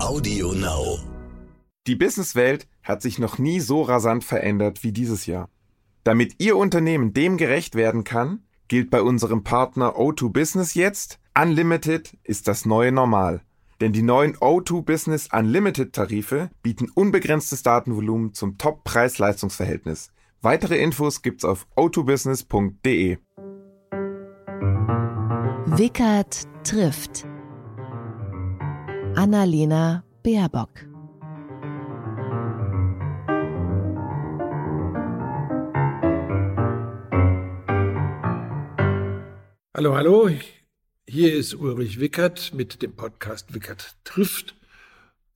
[0.00, 1.00] Audio Now.
[1.88, 5.50] Die Businesswelt hat sich noch nie so rasant verändert wie dieses Jahr.
[6.04, 12.16] Damit Ihr Unternehmen dem gerecht werden kann, gilt bei unserem Partner O2 Business jetzt, Unlimited
[12.22, 13.42] ist das neue Normal.
[13.80, 20.12] Denn die neuen O2 Business Unlimited Tarife bieten unbegrenztes Datenvolumen zum Top-Preis-Leistungsverhältnis.
[20.40, 23.18] Weitere Infos gibt's auf o2business.de.
[25.66, 27.26] Wickert trifft.
[29.18, 30.86] Annalena Baerbock.
[39.74, 40.30] Hallo, hallo.
[41.08, 44.54] Hier ist Ulrich Wickert mit dem Podcast Wickert trifft.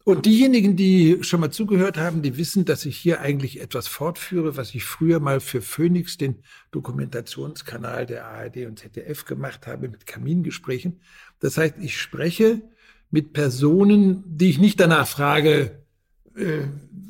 [0.04, 4.56] Und diejenigen, die schon mal zugehört haben, die wissen, dass ich hier eigentlich etwas fortführe,
[4.56, 10.06] was ich früher mal für Phoenix, den Dokumentationskanal der ARD und ZDF gemacht habe, mit
[10.06, 11.00] Kamingesprächen.
[11.40, 12.62] Das heißt, ich spreche
[13.12, 15.84] mit Personen, die ich nicht danach frage,
[16.34, 16.62] äh,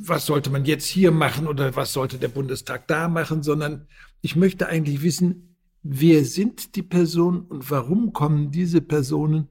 [0.05, 3.87] was sollte man jetzt hier machen oder was sollte der Bundestag da machen, sondern
[4.21, 9.49] ich möchte eigentlich wissen, wer sind die Personen und warum kommen diese Personen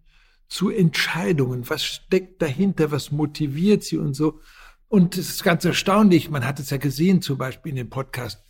[0.50, 1.70] zu Entscheidungen?
[1.70, 2.92] Was steckt dahinter?
[2.92, 4.42] Was motiviert sie und so?
[4.90, 8.44] Und es ist ganz erstaunlich, man hat es ja gesehen, zum Beispiel in dem Podcast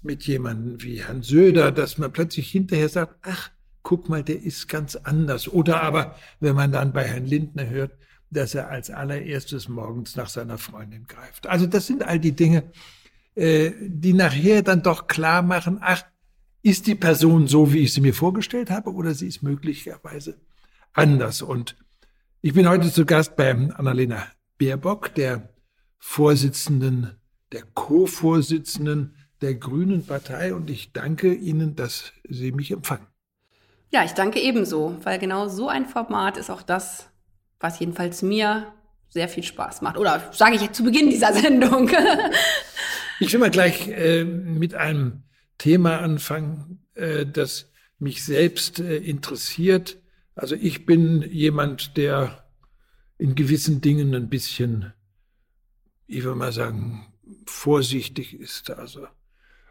[0.00, 3.50] mit jemandem wie Herrn Söder, dass man plötzlich hinterher sagt, ach,
[3.88, 5.48] guck mal, der ist ganz anders.
[5.48, 7.96] Oder aber, wenn man dann bei Herrn Lindner hört,
[8.28, 11.46] dass er als allererstes morgens nach seiner Freundin greift.
[11.46, 12.70] Also das sind all die Dinge,
[13.34, 16.02] äh, die nachher dann doch klar machen, ach,
[16.62, 20.38] ist die Person so, wie ich sie mir vorgestellt habe, oder sie ist möglicherweise
[20.92, 21.40] anders.
[21.40, 21.74] Und
[22.42, 24.26] ich bin heute zu Gast bei Annalena
[24.58, 25.48] Baerbock, der
[25.96, 27.12] Vorsitzenden,
[27.52, 30.52] der Co-Vorsitzenden der Grünen Partei.
[30.52, 33.07] Und ich danke Ihnen, dass Sie mich empfangen.
[33.90, 37.08] Ja, ich danke ebenso, weil genau so ein Format ist auch das,
[37.58, 38.72] was jedenfalls mir
[39.08, 39.96] sehr viel Spaß macht.
[39.96, 41.90] Oder sage ich jetzt zu Beginn dieser Sendung.
[43.20, 45.22] ich will mal gleich äh, mit einem
[45.56, 49.98] Thema anfangen, äh, das mich selbst äh, interessiert.
[50.34, 52.44] Also ich bin jemand, der
[53.16, 54.92] in gewissen Dingen ein bisschen,
[56.06, 57.12] ich würde mal sagen,
[57.46, 58.70] vorsichtig ist.
[58.70, 59.06] Also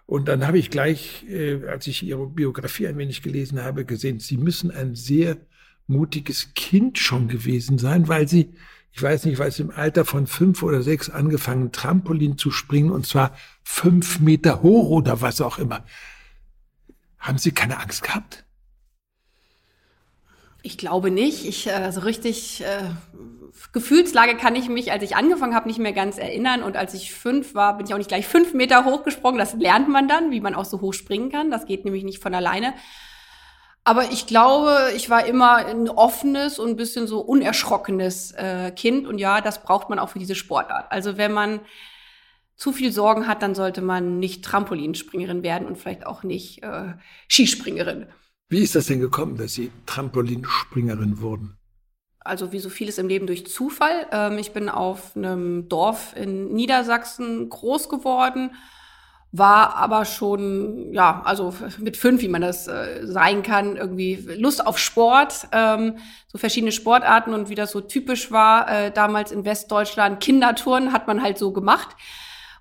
[0.08, 4.20] und dann habe ich gleich, äh, als ich Ihre Biografie ein wenig gelesen habe, gesehen,
[4.20, 5.36] Sie müssen ein sehr
[5.86, 8.54] mutiges Kind schon gewesen sein, weil Sie,
[8.94, 13.06] ich weiß nicht, Sie im Alter von fünf oder sechs angefangen, Trampolin zu springen und
[13.06, 15.84] zwar fünf Meter hoch oder was auch immer.
[17.20, 18.46] Haben Sie keine Angst gehabt?
[20.64, 21.46] Ich glaube nicht.
[21.46, 22.90] Ich äh, so richtig äh,
[23.74, 26.64] Gefühlslage kann ich mich, als ich angefangen habe, nicht mehr ganz erinnern.
[26.64, 29.40] Und als ich fünf war, bin ich auch nicht gleich fünf Meter hochgesprungen.
[29.40, 31.52] Das lernt man dann, wie man auch so hoch springen kann.
[31.52, 32.74] Das geht nämlich nicht von alleine.
[33.84, 39.08] Aber ich glaube, ich war immer ein offenes und ein bisschen so unerschrockenes äh, Kind.
[39.08, 40.92] Und ja, das braucht man auch für diese Sportart.
[40.92, 41.62] Also wenn man
[42.58, 46.96] zu viel Sorgen hat, dann sollte man nicht Trampolinspringerin werden und vielleicht auch nicht äh,
[47.30, 48.08] Skispringerin.
[48.50, 51.58] Wie ist das denn gekommen, dass Sie Trampolinspringerin wurden?
[52.28, 54.08] Also wie so vieles im Leben durch Zufall.
[54.12, 58.52] Ähm, ich bin auf einem Dorf in Niedersachsen groß geworden,
[59.32, 64.66] war aber schon, ja, also mit fünf, wie man das äh, sein kann, irgendwie Lust
[64.66, 69.46] auf Sport, ähm, so verschiedene Sportarten und wie das so typisch war, äh, damals in
[69.46, 71.96] Westdeutschland, Kindertouren hat man halt so gemacht.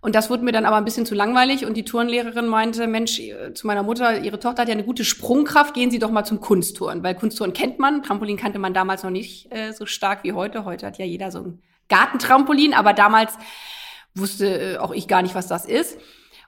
[0.00, 3.18] Und das wurde mir dann aber ein bisschen zu langweilig und die Turnlehrerin meinte, Mensch,
[3.18, 6.24] äh, zu meiner Mutter, ihre Tochter hat ja eine gute Sprungkraft, gehen Sie doch mal
[6.24, 10.24] zum Kunsttouren, weil Kunsttouren kennt man, Trampolin kannte man damals noch nicht äh, so stark
[10.24, 10.64] wie heute.
[10.64, 13.32] Heute hat ja jeder so ein Gartentrampolin, aber damals
[14.14, 15.98] wusste äh, auch ich gar nicht, was das ist.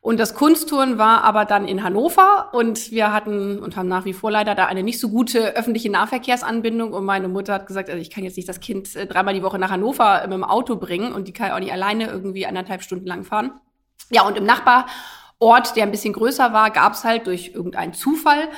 [0.08, 4.14] Und das Kunsttouren war aber dann in Hannover und wir hatten und haben nach wie
[4.14, 8.00] vor leider da eine nicht so gute öffentliche Nahverkehrsanbindung und meine Mutter hat gesagt, also
[8.00, 10.76] ich kann jetzt nicht das Kind äh, dreimal die Woche nach Hannover mit dem Auto
[10.76, 13.60] bringen und die kann auch nicht alleine irgendwie anderthalb Stunden lang fahren.
[14.08, 18.48] Ja, und im Nachbarort, der ein bisschen größer war, gab es halt durch irgendeinen Zufall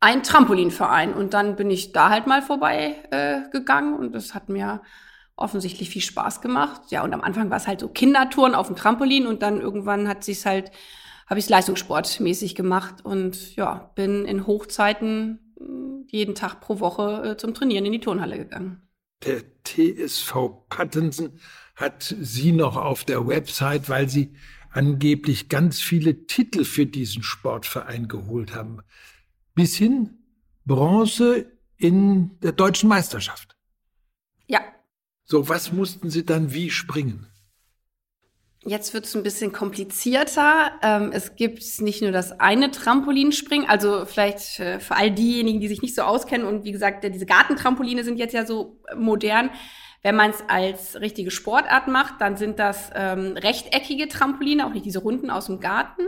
[0.00, 4.48] einen Trampolinverein und dann bin ich da halt mal vorbei äh, gegangen und das hat
[4.48, 4.80] mir
[5.36, 6.82] offensichtlich viel Spaß gemacht.
[6.90, 10.08] Ja, und am Anfang war es halt so Kindertouren auf dem Trampolin und dann irgendwann
[10.08, 10.70] hat sich's halt,
[11.26, 17.22] habe ich es leistungssportmäßig gemacht und ja, bin in Hochzeiten hm, jeden Tag pro Woche
[17.24, 18.82] äh, zum Trainieren in die Turnhalle gegangen.
[19.24, 21.40] Der TSV Pattensen
[21.74, 24.34] hat Sie noch auf der Website, weil Sie
[24.70, 28.80] angeblich ganz viele Titel für diesen Sportverein geholt haben.
[29.54, 30.18] Bis hin
[30.64, 33.55] Bronze in der deutschen Meisterschaft.
[35.28, 37.26] So, was mussten Sie dann wie springen?
[38.64, 40.70] Jetzt wird es ein bisschen komplizierter.
[40.82, 45.66] Ähm, es gibt nicht nur das eine Trampolinspringen, also vielleicht äh, für all diejenigen, die
[45.66, 49.50] sich nicht so auskennen und wie gesagt, diese Gartentrampoline sind jetzt ja so modern.
[50.02, 54.86] Wenn man es als richtige Sportart macht, dann sind das ähm, rechteckige Trampoline, auch nicht
[54.86, 56.02] diese runden aus dem Garten,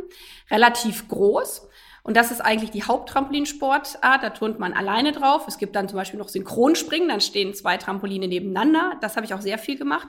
[0.49, 1.69] relativ groß.
[2.03, 4.23] Und das ist eigentlich die Haupttrampolinsportart.
[4.23, 5.47] Da turnt man alleine drauf.
[5.47, 7.09] Es gibt dann zum Beispiel noch Synchronspringen.
[7.09, 8.97] Dann stehen zwei Trampoline nebeneinander.
[9.01, 10.09] Das habe ich auch sehr viel gemacht.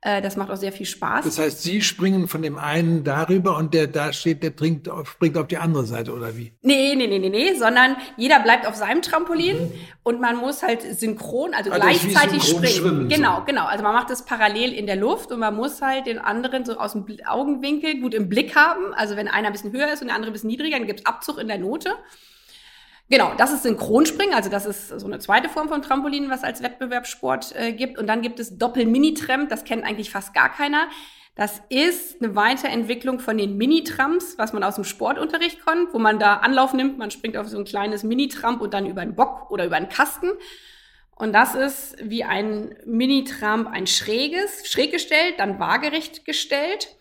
[0.00, 1.24] Äh, das macht auch sehr viel Spaß.
[1.24, 5.36] Das heißt, Sie springen von dem einen darüber und der da steht, der trinkt, springt
[5.36, 6.52] auf die andere Seite oder wie?
[6.62, 9.72] Nee, nee, nee, nee, nee, sondern jeder bleibt auf seinem Trampolin mhm.
[10.04, 12.68] und man muss halt synchron, also, also gleichzeitig springen.
[12.68, 13.44] Schwimmen, genau, so.
[13.46, 13.64] genau.
[13.64, 16.78] Also man macht das parallel in der Luft und man muss halt den anderen so
[16.78, 18.94] aus dem Augenwinkel gut im Blick haben.
[18.94, 21.06] Also wenn einer ein bisschen höher ist und der andere ein bisschen niedriger, dann gibt's
[21.06, 21.90] Abzug in der Note.
[23.10, 26.62] Genau, das ist Synchronspringen, also das ist so eine zweite Form von Trampolin, was als
[26.62, 27.98] Wettbewerbssport äh, gibt.
[27.98, 30.88] Und dann gibt es Doppel-Mini-Tramp, das kennt eigentlich fast gar keiner.
[31.34, 36.18] Das ist eine Weiterentwicklung von den Mini-Trams, was man aus dem Sportunterricht kennt, wo man
[36.18, 39.50] da Anlauf nimmt, man springt auf so ein kleines Mini-Tramp und dann über einen Bock
[39.50, 40.32] oder über einen Kasten.
[41.14, 46.97] Und das ist wie ein Mini-Tramp ein schräges, schräg gestellt, dann waagerecht gestellt.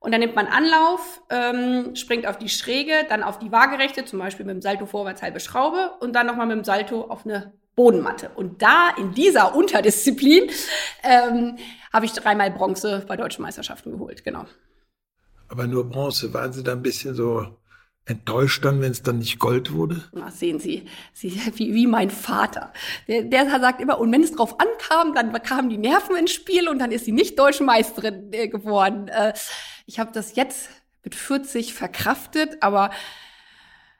[0.00, 4.20] Und dann nimmt man Anlauf, ähm, springt auf die Schräge, dann auf die Waagerechte, zum
[4.20, 7.52] Beispiel mit dem Salto vorwärts halbe Schraube und dann nochmal mit dem Salto auf eine
[7.74, 8.30] Bodenmatte.
[8.34, 10.50] Und da in dieser Unterdisziplin
[11.02, 11.56] ähm,
[11.92, 14.46] habe ich dreimal Bronze bei deutschen Meisterschaften geholt, genau.
[15.48, 17.56] Aber nur Bronze, waren Sie da ein bisschen so
[18.08, 20.02] enttäuscht dann, wenn es dann nicht Gold wurde?
[20.12, 22.72] Na, sehen Sie, Sie wie, wie mein Vater.
[23.06, 26.68] Der, der sagt immer, und wenn es drauf ankam, dann kamen die Nerven ins Spiel
[26.68, 29.08] und dann ist sie nicht deutsche Meisterin äh, geworden.
[29.08, 29.34] Äh,
[29.86, 30.70] ich habe das jetzt
[31.04, 32.90] mit 40 verkraftet, aber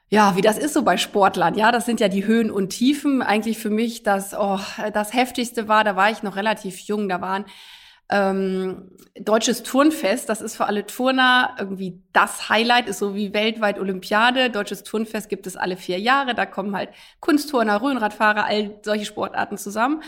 [0.09, 3.21] ja, wie das ist so bei Sportlern, ja, das sind ja die Höhen und Tiefen.
[3.21, 4.59] Eigentlich für mich das, oh,
[4.91, 7.45] das heftigste war, da war ich noch relativ jung, da waren
[8.09, 13.79] ähm, deutsches Turnfest, das ist für alle Turner irgendwie das Highlight, ist so wie weltweit
[13.79, 14.49] Olympiade.
[14.49, 16.33] Deutsches Turnfest gibt es alle vier Jahre.
[16.33, 16.89] Da kommen halt
[17.19, 20.01] Kunstturner, Röhnradfahrer, all solche Sportarten zusammen.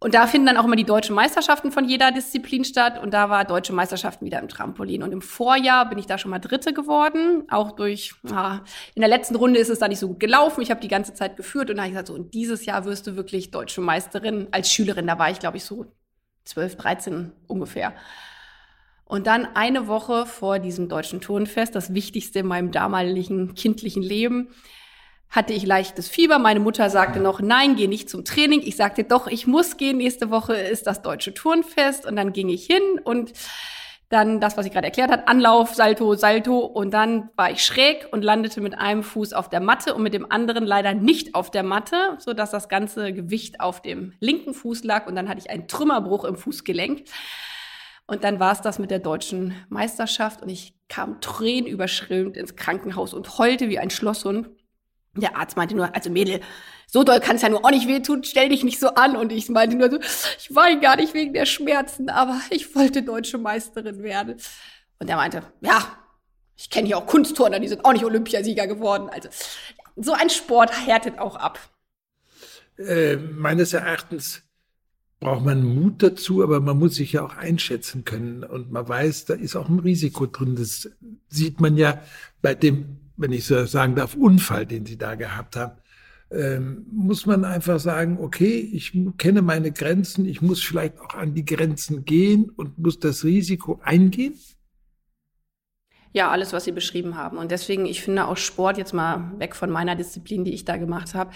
[0.00, 3.02] Und da finden dann auch immer die deutschen Meisterschaften von jeder Disziplin statt.
[3.02, 5.02] Und da war deutsche Meisterschaften wieder im Trampolin.
[5.02, 7.44] Und im Vorjahr bin ich da schon mal Dritte geworden.
[7.50, 8.62] Auch durch, ja,
[8.94, 10.62] in der letzten Runde ist es da nicht so gut gelaufen.
[10.62, 12.84] Ich habe die ganze Zeit geführt und da habe ich gesagt, so, und dieses Jahr
[12.84, 15.08] wirst du wirklich deutsche Meisterin als Schülerin.
[15.08, 15.86] Da war ich, glaube ich, so
[16.48, 17.94] 12, 13 ungefähr.
[19.04, 24.48] Und dann eine Woche vor diesem deutschen Turnfest, das wichtigste in meinem damaligen kindlichen Leben,
[25.30, 26.38] hatte ich leichtes Fieber.
[26.38, 28.62] Meine Mutter sagte noch, nein, geh nicht zum Training.
[28.64, 29.98] Ich sagte, doch, ich muss gehen.
[29.98, 32.06] Nächste Woche ist das deutsche Turnfest.
[32.06, 33.32] Und dann ging ich hin und
[34.08, 36.58] dann das, was ich gerade erklärt hat, Anlauf, Salto, Salto.
[36.60, 40.14] Und dann war ich schräg und landete mit einem Fuß auf der Matte und mit
[40.14, 44.54] dem anderen leider nicht auf der Matte, so dass das ganze Gewicht auf dem linken
[44.54, 45.06] Fuß lag.
[45.06, 47.04] Und dann hatte ich einen Trümmerbruch im Fußgelenk.
[48.06, 53.12] Und dann war es das mit der deutschen Meisterschaft und ich kam tränenüberschrillend ins Krankenhaus
[53.12, 54.48] und heulte wie ein Schlosshund.
[55.20, 56.40] Der Arzt meinte nur, also Mädel,
[56.86, 59.16] so doll kann es ja nur auch nicht wehtun, stell dich nicht so an.
[59.16, 59.98] Und ich meinte nur so,
[60.38, 64.36] ich weine gar nicht wegen der Schmerzen, aber ich wollte deutsche Meisterin werden.
[64.98, 65.98] Und er meinte, ja,
[66.56, 69.08] ich kenne hier auch Kunstturner, die sind auch nicht Olympiasieger geworden.
[69.10, 69.28] Also
[69.96, 71.58] so ein Sport härtet auch ab.
[72.78, 74.42] Äh, meines Erachtens
[75.20, 78.44] braucht man Mut dazu, aber man muss sich ja auch einschätzen können.
[78.44, 80.56] Und man weiß, da ist auch ein Risiko drin.
[80.56, 80.88] Das
[81.28, 82.02] sieht man ja
[82.40, 85.72] bei dem, wenn ich so sagen darf, Unfall, den Sie da gehabt haben
[86.30, 91.34] ähm, muss man einfach sagen, okay, ich kenne meine Grenzen, ich muss vielleicht auch an
[91.34, 94.34] die Grenzen gehen und muss das Risiko eingehen?
[96.12, 97.38] Ja, alles, was Sie beschrieben haben.
[97.38, 100.76] Und deswegen, ich finde auch Sport jetzt mal weg von meiner Disziplin, die ich da
[100.76, 101.32] gemacht habe.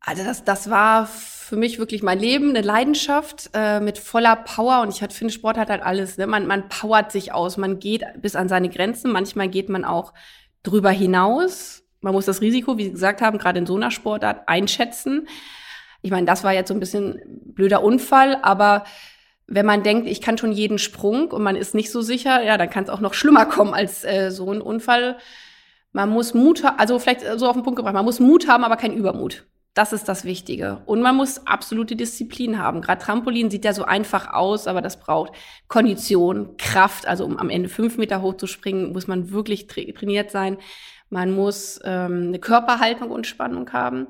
[0.00, 1.06] Also das, das war
[1.50, 4.80] für mich wirklich mein Leben, eine Leidenschaft äh, mit voller Power.
[4.80, 6.16] Und ich finde, Sport hat halt alles.
[6.16, 6.26] Ne?
[6.26, 9.12] Man, man powert sich aus, man geht bis an seine Grenzen.
[9.12, 10.14] Manchmal geht man auch
[10.62, 14.48] drüber hinaus man muss das Risiko, wie Sie gesagt haben, gerade in so einer Sportart
[14.48, 15.28] einschätzen.
[16.02, 18.84] Ich meine, das war jetzt so ein bisschen blöder Unfall, aber
[19.46, 22.56] wenn man denkt, ich kann schon jeden Sprung und man ist nicht so sicher, ja,
[22.56, 25.18] dann kann es auch noch schlimmer kommen als äh, so ein Unfall.
[25.92, 28.76] Man muss Mut, also vielleicht so auf den Punkt gebracht, man muss Mut haben, aber
[28.76, 29.44] kein Übermut.
[29.74, 30.82] Das ist das Wichtige.
[30.86, 32.80] Und man muss absolute Disziplin haben.
[32.80, 35.32] Gerade Trampolin sieht ja so einfach aus, aber das braucht
[35.68, 37.06] Kondition, Kraft.
[37.06, 40.58] Also um am Ende fünf Meter hoch zu springen, muss man wirklich trainiert sein.
[41.08, 44.08] Man muss ähm, eine Körperhaltung und Spannung haben.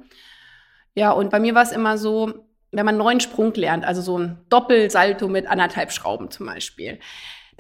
[0.95, 4.01] Ja, und bei mir war es immer so, wenn man einen neuen Sprung lernt, also
[4.01, 7.01] so ein Doppelsalto mit anderthalb Schrauben zum Beispiel.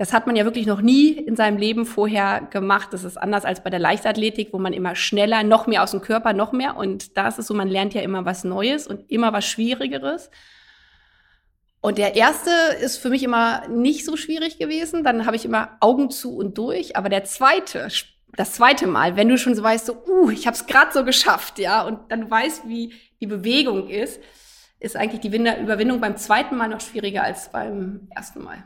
[0.00, 2.88] Das hat man ja wirklich noch nie in seinem Leben vorher gemacht.
[2.92, 6.00] Das ist anders als bei der Leichtathletik, wo man immer schneller, noch mehr aus dem
[6.00, 6.78] Körper, noch mehr.
[6.78, 10.30] Und da ist es so, man lernt ja immer was Neues und immer was Schwierigeres.
[11.82, 15.04] Und der erste ist für mich immer nicht so schwierig gewesen.
[15.04, 16.96] Dann habe ich immer Augen zu und durch.
[16.96, 17.88] Aber der zweite
[18.36, 21.04] das zweite Mal, wenn du schon so weißt, so, uh, ich habe es gerade so
[21.04, 24.18] geschafft, ja, und dann weißt, wie die Bewegung ist,
[24.78, 28.64] ist eigentlich die Überwindung beim zweiten Mal noch schwieriger als beim ersten Mal.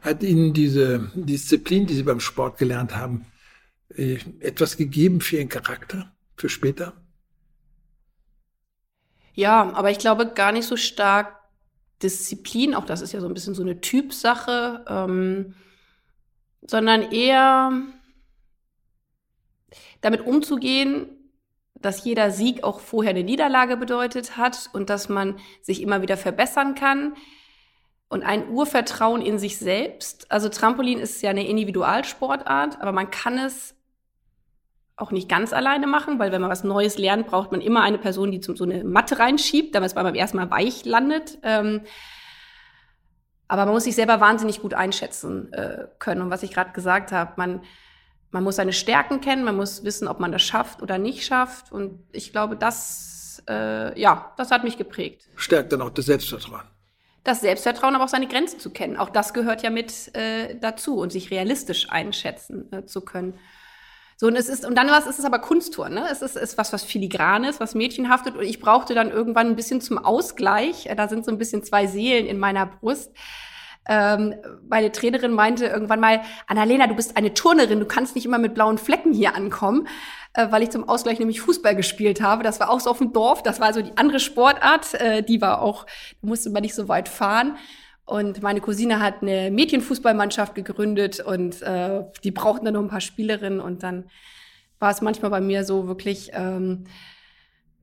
[0.00, 3.26] Hat Ihnen diese Disziplin, die Sie beim Sport gelernt haben,
[3.94, 6.94] äh, etwas gegeben für Ihren Charakter, für später?
[9.34, 11.40] Ja, aber ich glaube gar nicht so stark
[12.02, 15.54] Disziplin, auch das ist ja so ein bisschen so eine Typsache, ähm,
[16.62, 17.72] sondern eher
[20.00, 21.08] damit umzugehen,
[21.74, 26.16] dass jeder Sieg auch vorher eine Niederlage bedeutet hat und dass man sich immer wieder
[26.16, 27.14] verbessern kann.
[28.10, 30.30] Und ein Urvertrauen in sich selbst.
[30.32, 33.76] Also Trampolin ist ja eine Individualsportart, aber man kann es
[34.96, 37.98] auch nicht ganz alleine machen, weil wenn man was Neues lernt, braucht man immer eine
[37.98, 41.38] Person, die zum, so eine Matte reinschiebt, damit es beim ersten Mal weich landet.
[41.44, 41.82] Ähm,
[43.46, 46.22] aber man muss sich selber wahnsinnig gut einschätzen äh, können.
[46.22, 47.62] Und was ich gerade gesagt habe, man,
[48.32, 51.70] man muss seine Stärken kennen, man muss wissen, ob man das schafft oder nicht schafft.
[51.70, 55.28] Und ich glaube, das, äh, ja, das hat mich geprägt.
[55.36, 56.62] Stärkt dann auch das Selbstvertrauen.
[57.24, 58.96] Das Selbstvertrauen, aber auch seine Grenzen zu kennen.
[58.96, 63.38] Auch das gehört ja mit äh, dazu und sich realistisch einschätzen äh, zu können.
[64.16, 66.08] So, und es ist, und dann was, ist es aber Kunstturnen, ne?
[66.10, 68.36] Es ist, ist was, was filigranes, was mädchenhaftet.
[68.36, 70.90] Und ich brauchte dann irgendwann ein bisschen zum Ausgleich.
[70.94, 73.12] Da sind so ein bisschen zwei Seelen in meiner Brust.
[73.88, 74.34] Ähm,
[74.68, 78.54] meine Trainerin meinte irgendwann mal, Annalena, du bist eine Turnerin, du kannst nicht immer mit
[78.54, 79.88] blauen Flecken hier ankommen,
[80.34, 82.42] äh, weil ich zum Ausgleich nämlich Fußball gespielt habe.
[82.42, 85.40] Das war auch so auf dem Dorf, das war so die andere Sportart, äh, die
[85.40, 85.86] war auch,
[86.20, 87.56] da musste man nicht so weit fahren.
[88.04, 93.00] Und meine Cousine hat eine Mädchenfußballmannschaft gegründet und äh, die brauchten dann noch ein paar
[93.00, 93.60] Spielerinnen.
[93.60, 94.10] Und dann
[94.80, 96.86] war es manchmal bei mir so wirklich ähm,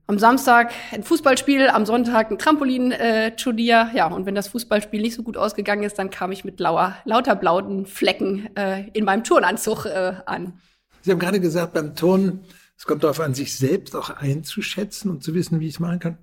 [0.07, 3.89] am Samstag ein Fußballspiel, am Sonntag ein Trampolin-Turnier.
[3.93, 6.55] Äh, ja, und wenn das Fußballspiel nicht so gut ausgegangen ist, dann kam ich mit
[6.55, 10.59] blauer, lauter blauen Flecken äh, in meinem Turnanzug äh, an.
[11.01, 12.45] Sie haben gerade gesagt, beim Turnen,
[12.77, 15.99] es kommt darauf an, sich selbst auch einzuschätzen und zu wissen, wie ich es machen
[15.99, 16.17] kann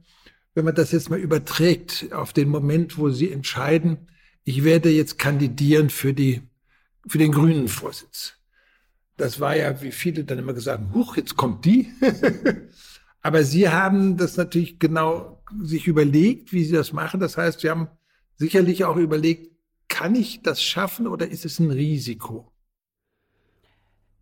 [0.55, 4.09] wenn man das jetzt mal überträgt auf den Moment, wo Sie entscheiden,
[4.45, 6.43] ich werde jetzt kandidieren für die,
[7.07, 8.35] für den grünen Vorsitz.
[9.17, 11.88] Das war ja, wie viele dann immer gesagt haben, huch, jetzt kommt die.
[13.25, 17.21] Aber Sie haben das natürlich genau sich überlegt, wie Sie das machen.
[17.21, 17.88] Das heißt, Sie haben
[18.37, 19.50] sicherlich auch überlegt,
[19.88, 22.52] kann ich das schaffen oder ist es ein Risiko?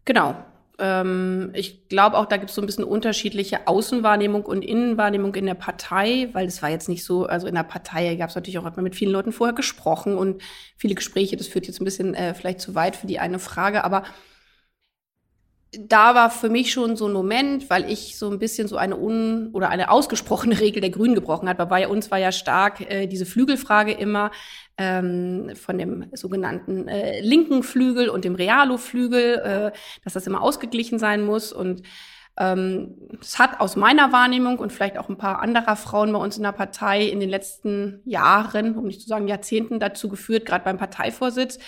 [0.04, 0.37] Genau.
[0.78, 5.47] Ähm, ich glaube auch, da gibt es so ein bisschen unterschiedliche Außenwahrnehmung und Innenwahrnehmung in
[5.47, 8.59] der Partei, weil es war jetzt nicht so, also in der Partei gab es natürlich
[8.59, 10.42] auch, hat man mit vielen Leuten vorher gesprochen und
[10.76, 13.82] viele Gespräche, das führt jetzt ein bisschen äh, vielleicht zu weit für die eine Frage,
[13.82, 14.04] aber
[15.79, 18.99] da war für mich schon so ein Moment, weil ich so ein bisschen so eine
[18.99, 21.57] un oder eine ausgesprochene Regel der Grünen gebrochen hat.
[21.69, 24.31] Bei uns war ja stark äh, diese Flügelfrage immer
[24.76, 30.99] ähm, von dem sogenannten äh, linken Flügel und dem Realo-Flügel, äh, dass das immer ausgeglichen
[30.99, 31.52] sein muss.
[31.52, 31.83] Und
[32.38, 36.37] ähm, es hat aus meiner Wahrnehmung und vielleicht auch ein paar anderer Frauen bei uns
[36.37, 40.64] in der Partei in den letzten Jahren, um nicht zu sagen Jahrzehnten, dazu geführt, gerade
[40.64, 41.59] beim Parteivorsitz,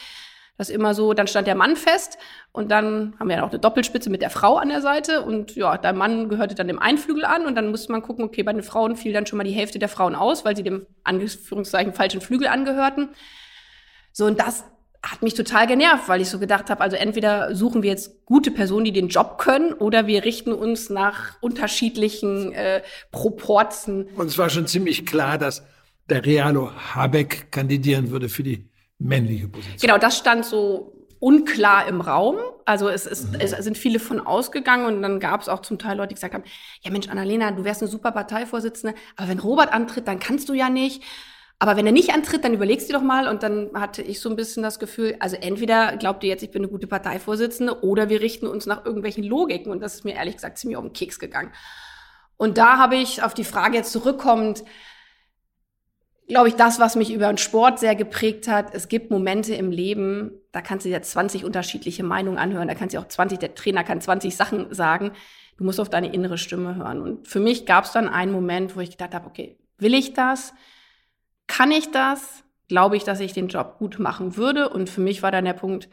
[0.56, 2.16] das immer so, dann stand der Mann fest
[2.52, 5.56] und dann haben wir ja auch eine Doppelspitze mit der Frau an der Seite und
[5.56, 8.52] ja, der Mann gehörte dann dem Einflügel an und dann musste man gucken, okay, bei
[8.52, 11.92] den Frauen fiel dann schon mal die Hälfte der Frauen aus, weil sie dem Anführungszeichen
[11.92, 13.08] falschen Flügel angehörten.
[14.12, 14.64] So und das
[15.02, 18.50] hat mich total genervt, weil ich so gedacht habe, also entweder suchen wir jetzt gute
[18.50, 22.80] Personen, die den Job können, oder wir richten uns nach unterschiedlichen äh,
[23.10, 24.06] Proporzen.
[24.16, 25.62] Und es war schon ziemlich klar, dass
[26.08, 28.70] der Realo Habeck kandidieren würde für die
[29.04, 29.78] männliche Position.
[29.80, 32.36] Genau, das stand so unklar im Raum.
[32.64, 33.40] Also es, ist, mhm.
[33.40, 36.34] es sind viele von ausgegangen und dann gab es auch zum Teil Leute, die gesagt
[36.34, 36.44] haben,
[36.82, 40.54] ja Mensch, Annalena, du wärst eine super Parteivorsitzende, aber wenn Robert antritt, dann kannst du
[40.54, 41.02] ja nicht.
[41.58, 43.28] Aber wenn er nicht antritt, dann überlegst du doch mal.
[43.28, 46.50] Und dann hatte ich so ein bisschen das Gefühl, also entweder glaubt ihr jetzt, ich
[46.50, 49.70] bin eine gute Parteivorsitzende, oder wir richten uns nach irgendwelchen Logiken.
[49.70, 51.52] Und das ist mir ehrlich gesagt ziemlich auf den Keks gegangen.
[52.36, 54.64] Und da habe ich auf die Frage jetzt zurückkommend,
[56.28, 58.74] glaube ich, das, was mich über den Sport sehr geprägt hat.
[58.74, 62.68] Es gibt Momente im Leben, da kannst du dir 20 unterschiedliche Meinungen anhören.
[62.68, 65.12] Da kannst du auch 20, der Trainer kann 20 Sachen sagen.
[65.56, 67.00] Du musst auf deine innere Stimme hören.
[67.00, 70.14] Und für mich gab es dann einen Moment, wo ich gedacht habe, okay, will ich
[70.14, 70.54] das?
[71.46, 72.44] Kann ich das?
[72.68, 74.68] Glaube ich, dass ich den Job gut machen würde?
[74.70, 75.88] Und für mich war dann der Punkt,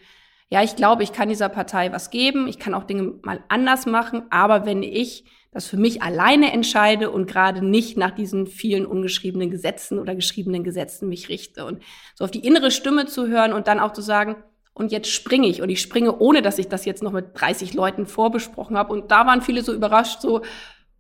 [0.50, 2.48] ja, ich glaube, ich kann dieser Partei was geben.
[2.48, 4.24] Ich kann auch Dinge mal anders machen.
[4.30, 9.52] Aber wenn ich das für mich alleine entscheide und gerade nicht nach diesen vielen ungeschriebenen
[9.52, 11.66] Gesetzen oder geschriebenen Gesetzen mich richte.
[11.66, 11.84] Und
[12.16, 14.38] so auf die innere Stimme zu hören und dann auch zu sagen,
[14.74, 15.62] und jetzt springe ich.
[15.62, 18.94] Und ich springe, ohne dass ich das jetzt noch mit 30 Leuten vorbesprochen habe.
[18.94, 20.42] Und da waren viele so überrascht, so,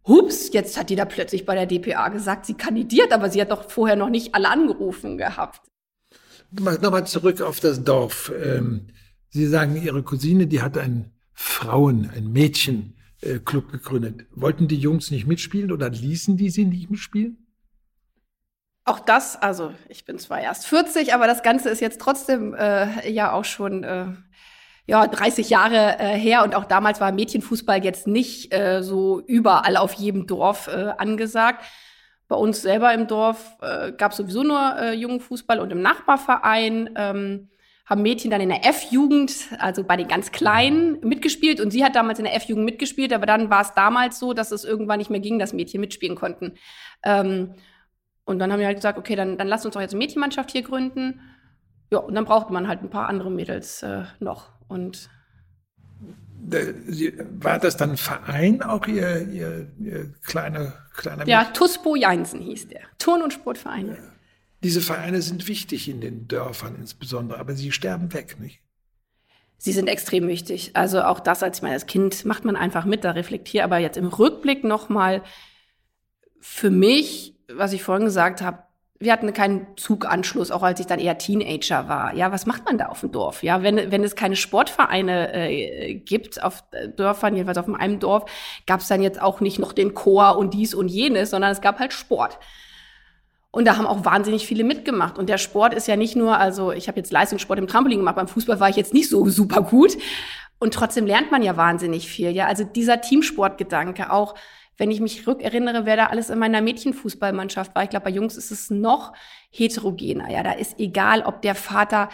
[0.06, 3.52] hups, jetzt hat die da plötzlich bei der DPA gesagt, sie kandidiert, aber sie hat
[3.52, 5.62] doch vorher noch nicht alle angerufen gehabt.
[6.52, 8.34] Nochmal zurück auf das Dorf.
[8.44, 8.88] Ähm,
[9.30, 14.26] sie sagen, Ihre Cousine, die hat ein Frauen, ein Mädchen äh, Club gegründet.
[14.32, 17.38] Wollten die Jungs nicht mitspielen oder ließen die sie nicht mitspielen?
[18.84, 23.10] Auch das, also ich bin zwar erst 40, aber das Ganze ist jetzt trotzdem äh,
[23.10, 24.08] ja auch schon äh,
[24.88, 29.78] ja 30 Jahre äh, her und auch damals war Mädchenfußball jetzt nicht äh, so überall
[29.78, 31.64] auf jedem Dorf äh, angesagt.
[32.28, 36.90] Bei uns selber im Dorf äh, gab es sowieso nur äh, Jungenfußball und im Nachbarverein
[36.96, 37.50] ähm,
[37.86, 41.60] haben Mädchen dann in der F-Jugend, also bei den ganz Kleinen, mitgespielt.
[41.60, 44.52] Und sie hat damals in der F-Jugend mitgespielt, aber dann war es damals so, dass
[44.52, 46.54] es irgendwann nicht mehr ging, dass Mädchen mitspielen konnten.
[47.04, 47.56] Ähm,
[48.24, 50.52] und dann haben wir halt gesagt, okay, dann, dann lasst uns doch jetzt eine Mädchenmannschaft
[50.52, 51.20] hier gründen.
[51.92, 54.50] Ja, und dann braucht man halt ein paar andere Mädels äh, noch.
[54.68, 55.10] Und
[56.44, 62.82] war das dann Verein auch ihr, ihr, ihr kleiner kleiner Ja, Tuspo Jeinsen hieß der.
[62.98, 63.90] Turn- und Sportverein.
[63.90, 63.96] Ja.
[64.64, 68.62] Diese Vereine sind wichtig in den Dörfern insbesondere, aber sie sterben weg, nicht?
[69.58, 70.72] Sie sind extrem wichtig.
[70.74, 73.64] Also auch das als ich meine, als Kind macht man einfach mit, da reflektiere.
[73.64, 75.22] Aber jetzt im Rückblick nochmal
[76.40, 78.64] für mich, was ich vorhin gesagt habe,
[79.02, 82.16] wir hatten keinen Zuganschluss, auch als ich dann eher Teenager war.
[82.16, 83.42] Ja, was macht man da auf dem Dorf?
[83.42, 86.64] Ja, wenn, wenn es keine Sportvereine äh, gibt auf
[86.96, 88.30] Dörfern, jedenfalls auf einem Dorf,
[88.68, 91.62] gab es dann jetzt auch nicht noch den Chor und dies und jenes, sondern es
[91.62, 92.38] gab halt Sport.
[93.52, 95.18] Und da haben auch wahnsinnig viele mitgemacht.
[95.18, 98.16] Und der Sport ist ja nicht nur, also ich habe jetzt Leistungssport im Trampolin gemacht,
[98.16, 99.98] beim Fußball war ich jetzt nicht so super gut.
[100.60, 102.32] Und trotzdem lernt man ja wahnsinnig viel.
[102.32, 104.36] Ja, also dieser Teamsportgedanke auch
[104.82, 107.84] wenn ich mich rückerinnere, wer da alles in meiner Mädchenfußballmannschaft war.
[107.84, 109.14] Ich glaube, bei Jungs ist es noch
[109.52, 110.32] heterogener.
[110.32, 112.10] Ja, da ist egal, ob der Vater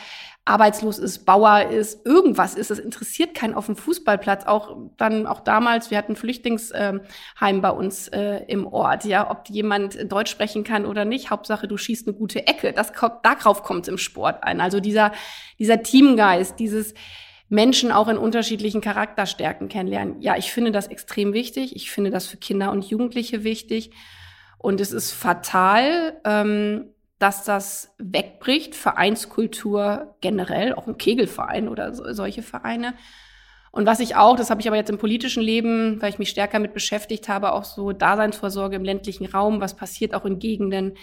[0.47, 2.71] arbeitslos ist, Bauer ist, irgendwas ist.
[2.71, 4.45] Das interessiert keinen auf dem Fußballplatz.
[4.45, 7.01] Auch dann, auch damals, wir hatten Flüchtlingsheim
[7.61, 9.05] bei uns äh, im Ort.
[9.05, 11.31] Ja, ob jemand Deutsch sprechen kann oder nicht.
[11.31, 12.71] Hauptsache, du schießt eine gute Ecke.
[12.71, 14.61] Das kommt, darauf kommt im Sport ein.
[14.61, 15.11] Also dieser,
[15.59, 16.93] dieser Teamgeist, dieses,
[17.49, 20.19] Menschen auch in unterschiedlichen Charakterstärken kennenlernen.
[20.19, 21.77] Ja, ich finde das extrem wichtig.
[21.77, 23.91] Ich finde das für Kinder und Jugendliche wichtig.
[24.57, 32.11] Und es ist fatal, ähm, dass das wegbricht, Vereinskultur generell, auch ein Kegelverein oder so,
[32.13, 32.93] solche Vereine.
[33.71, 36.29] Und was ich auch, das habe ich aber jetzt im politischen Leben, weil ich mich
[36.29, 40.93] stärker mit beschäftigt habe, auch so Daseinsvorsorge im ländlichen Raum, was passiert auch in Gegenden,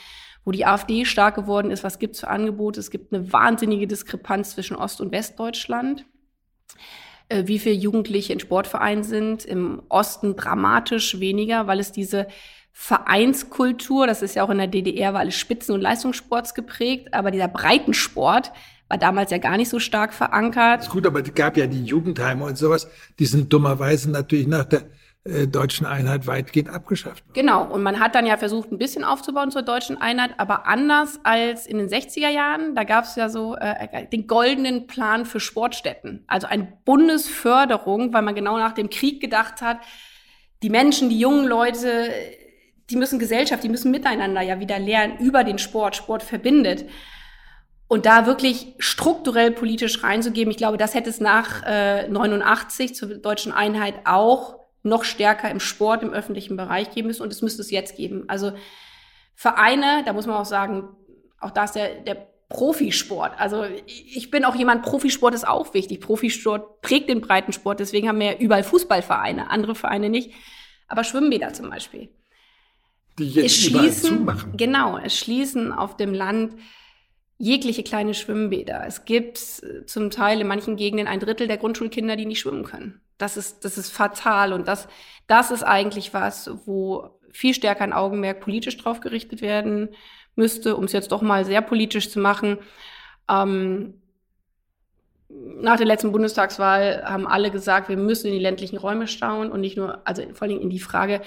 [0.44, 2.80] wo die AfD stark geworden ist, was gibt es für Angebote?
[2.80, 6.04] Es gibt eine wahnsinnige Diskrepanz zwischen Ost- und Westdeutschland.
[7.28, 9.44] Äh, wie viele Jugendliche in Sportvereinen sind.
[9.44, 12.26] Im Osten dramatisch weniger, weil es diese
[12.76, 17.30] Vereinskultur, das ist ja auch in der DDR, war alles Spitzen- und Leistungssports geprägt, aber
[17.30, 18.52] dieser Breitensport
[18.88, 20.82] war damals ja gar nicht so stark verankert.
[20.82, 24.64] Ist gut, aber es gab ja die Jugendheime und sowas, die sind dummerweise natürlich nach
[24.64, 24.82] der
[25.22, 27.24] äh, deutschen Einheit weitgehend abgeschafft.
[27.32, 31.20] Genau, und man hat dann ja versucht, ein bisschen aufzubauen zur deutschen Einheit, aber anders
[31.22, 35.38] als in den 60er Jahren, da gab es ja so äh, den goldenen Plan für
[35.38, 39.78] Sportstätten, also eine Bundesförderung, weil man genau nach dem Krieg gedacht hat,
[40.64, 42.10] die Menschen, die jungen Leute,
[42.90, 45.96] die müssen Gesellschaft, die müssen miteinander ja wieder lernen über den Sport.
[45.96, 46.84] Sport verbindet.
[47.86, 53.08] Und da wirklich strukturell politisch reinzugeben, ich glaube, das hätte es nach äh, 89 zur
[53.16, 57.22] deutschen Einheit auch noch stärker im Sport, im öffentlichen Bereich geben müssen.
[57.22, 58.24] Und es müsste es jetzt geben.
[58.28, 58.52] Also
[59.34, 60.88] Vereine, da muss man auch sagen,
[61.40, 63.32] auch da ist der, der Profisport.
[63.38, 66.00] Also ich bin auch jemand, Profisport ist auch wichtig.
[66.00, 67.80] Profisport prägt den Breitensport.
[67.80, 70.32] Deswegen haben wir ja überall Fußballvereine, andere Vereine nicht.
[70.86, 72.10] Aber Schwimmbäder zum Beispiel.
[73.18, 74.56] Die jetzt es schließen, zumachen.
[74.56, 76.54] Genau, es schließen auf dem Land
[77.38, 78.84] jegliche kleine Schwimmbäder.
[78.86, 79.38] Es gibt
[79.86, 83.00] zum Teil in manchen Gegenden ein Drittel der Grundschulkinder, die nicht schwimmen können.
[83.18, 84.88] Das ist, das ist fatal und das,
[85.26, 89.90] das ist eigentlich was, wo viel stärker ein Augenmerk politisch drauf gerichtet werden
[90.36, 92.58] müsste, um es jetzt doch mal sehr politisch zu machen.
[93.28, 94.00] Ähm,
[95.28, 99.60] nach der letzten Bundestagswahl haben alle gesagt, wir müssen in die ländlichen Räume schauen und
[99.60, 101.22] nicht nur, also vor allem in die Frage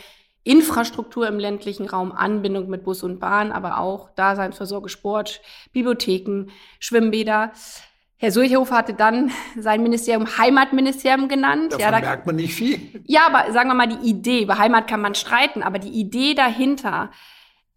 [0.47, 5.41] Infrastruktur im ländlichen Raum, Anbindung mit Bus und Bahn, aber auch Daseinsvorsorge, Sport,
[5.73, 6.47] Bibliotheken,
[6.79, 7.51] Schwimmbäder.
[8.19, 11.73] Herr Sulchhofer hatte dann sein Ministerium Heimatministerium genannt.
[11.73, 12.79] Davon ja, da merkt man nicht viel.
[13.05, 16.33] Ja, aber sagen wir mal die Idee, über Heimat kann man streiten, aber die Idee
[16.33, 17.11] dahinter,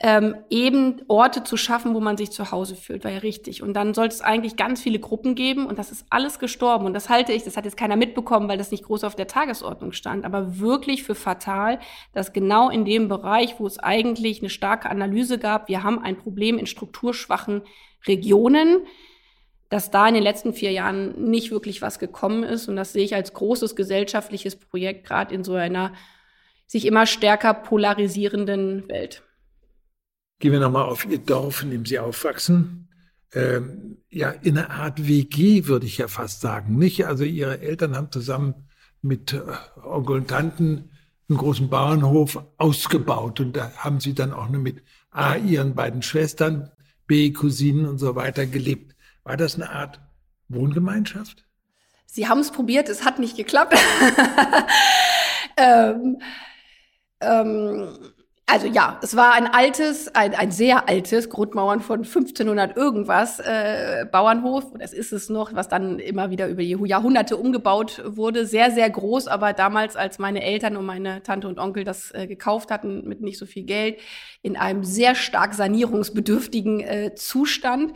[0.02, 3.62] ähm, eben Orte zu schaffen, wo man sich zu Hause fühlt, war ja richtig.
[3.62, 6.86] Und dann sollte es eigentlich ganz viele Gruppen geben und das ist alles gestorben.
[6.86, 9.26] Und das halte ich, das hat jetzt keiner mitbekommen, weil das nicht groß auf der
[9.26, 11.78] Tagesordnung stand, aber wirklich für fatal,
[12.14, 16.16] dass genau in dem Bereich, wo es eigentlich eine starke Analyse gab, wir haben ein
[16.16, 17.60] Problem in strukturschwachen
[18.06, 18.86] Regionen,
[19.68, 22.68] dass da in den letzten vier Jahren nicht wirklich was gekommen ist.
[22.68, 25.92] Und das sehe ich als großes gesellschaftliches Projekt, gerade in so einer
[26.66, 29.22] sich immer stärker polarisierenden Welt.
[30.40, 32.88] Gehen wir nochmal auf Ihr Dorf, in dem Sie aufwachsen.
[33.34, 37.06] Ähm, ja, in einer Art WG würde ich ja fast sagen, nicht?
[37.06, 38.54] Also Ihre Eltern haben zusammen
[39.02, 39.42] mit äh,
[39.84, 40.90] Onkel und Tanten
[41.28, 46.00] einen großen Bauernhof ausgebaut und da haben Sie dann auch nur mit A, ihren beiden
[46.00, 46.70] Schwestern,
[47.06, 48.96] B, Cousinen und so weiter gelebt.
[49.24, 50.00] War das eine Art
[50.48, 51.44] Wohngemeinschaft?
[52.06, 53.76] Sie haben es probiert, es hat nicht geklappt.
[55.58, 56.18] ähm,
[57.20, 57.88] ähm,
[58.50, 64.06] also ja, es war ein altes, ein, ein sehr altes, Grundmauern von 1500 irgendwas, äh,
[64.10, 68.46] Bauernhof, das ist es noch, was dann immer wieder über die Jahrhunderte umgebaut wurde.
[68.46, 72.26] Sehr, sehr groß, aber damals, als meine Eltern und meine Tante und Onkel das äh,
[72.26, 73.98] gekauft hatten, mit nicht so viel Geld,
[74.42, 77.92] in einem sehr stark sanierungsbedürftigen äh, Zustand.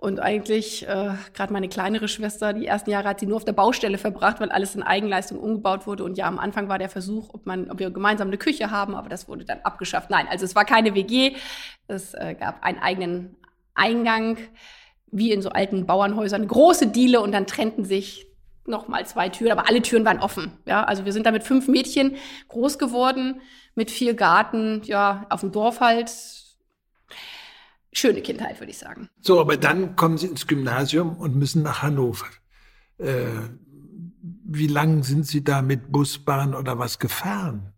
[0.00, 3.52] Und eigentlich, äh, gerade meine kleinere Schwester, die ersten Jahre hat sie nur auf der
[3.52, 6.04] Baustelle verbracht, weil alles in Eigenleistung umgebaut wurde.
[6.04, 8.94] Und ja, am Anfang war der Versuch, ob, man, ob wir gemeinsam eine Küche haben,
[8.94, 10.08] aber das wurde dann abgeschafft.
[10.08, 11.34] Nein, also es war keine WG.
[11.88, 13.36] Es äh, gab einen eigenen
[13.74, 14.38] Eingang,
[15.10, 18.28] wie in so alten Bauernhäusern, große Diele und dann trennten sich
[18.66, 20.52] noch mal zwei Türen, aber alle Türen waren offen.
[20.64, 22.14] Ja, also wir sind da mit fünf Mädchen
[22.46, 23.40] groß geworden,
[23.74, 26.12] mit viel Garten, ja, auf dem Dorf halt,
[27.92, 29.08] schöne Kindheit, würde ich sagen.
[29.20, 32.26] So, aber dann kommen Sie ins Gymnasium und müssen nach Hannover.
[32.98, 33.26] Äh,
[34.20, 37.72] wie lang sind Sie da mit Bus, Bahn oder was gefahren?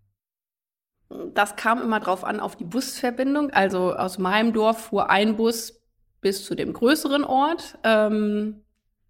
[1.34, 3.50] Das kam immer drauf an, auf die Busverbindung.
[3.50, 5.82] Also aus meinem Dorf fuhr ein Bus
[6.20, 7.78] bis zu dem größeren Ort.
[7.82, 8.62] Ähm,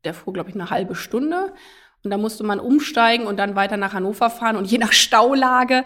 [0.04, 1.52] der fuhr, glaube ich, eine halbe Stunde.
[2.02, 4.56] Und da musste man umsteigen und dann weiter nach Hannover fahren.
[4.56, 5.84] Und je nach Staulage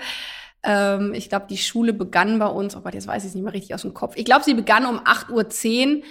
[0.65, 3.45] ähm, ich glaube, die Schule begann bei uns, oh Gott, jetzt weiß ich es nicht
[3.45, 4.15] mehr richtig aus dem Kopf.
[4.17, 6.03] Ich glaube, sie begann um 8.10 Uhr.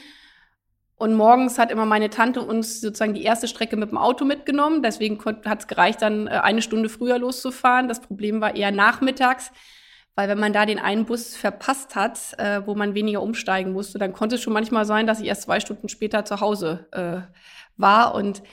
[0.96, 4.84] Und morgens hat immer meine Tante uns sozusagen die erste Strecke mit dem Auto mitgenommen.
[4.84, 7.88] Deswegen hat es gereicht, dann äh, eine Stunde früher loszufahren.
[7.88, 9.52] Das Problem war eher nachmittags,
[10.16, 13.98] weil wenn man da den einen Bus verpasst hat, äh, wo man weniger umsteigen musste,
[13.98, 17.22] dann konnte es schon manchmal sein, dass ich erst zwei Stunden später zu Hause äh,
[17.76, 18.14] war.
[18.14, 18.44] Und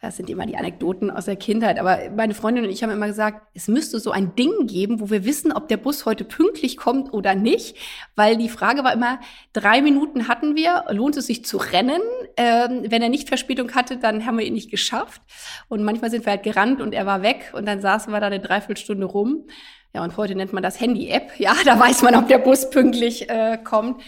[0.00, 1.80] das sind immer die Anekdoten aus der Kindheit.
[1.80, 5.10] Aber meine Freundin und ich haben immer gesagt, es müsste so ein Ding geben, wo
[5.10, 7.76] wir wissen, ob der Bus heute pünktlich kommt oder nicht.
[8.14, 9.18] Weil die Frage war immer,
[9.52, 12.00] drei Minuten hatten wir, lohnt es sich zu rennen?
[12.36, 15.20] Ähm, wenn er nicht Verspätung hatte, dann haben wir ihn nicht geschafft.
[15.68, 18.28] Und manchmal sind wir halt gerannt und er war weg und dann saßen wir da
[18.28, 19.48] eine Dreiviertelstunde rum.
[19.94, 21.32] Ja, und heute nennt man das Handy-App.
[21.38, 24.00] Ja, da weiß man, ob der Bus pünktlich äh, kommt.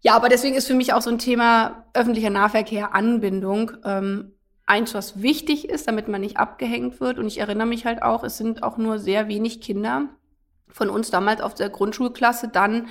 [0.00, 3.72] Ja, aber deswegen ist für mich auch so ein Thema öffentlicher Nahverkehr, Anbindung.
[3.84, 4.34] Ähm,
[4.68, 7.18] eins, was wichtig ist, damit man nicht abgehängt wird.
[7.18, 10.08] Und ich erinnere mich halt auch, es sind auch nur sehr wenig Kinder
[10.68, 12.88] von uns damals auf der Grundschulklasse dann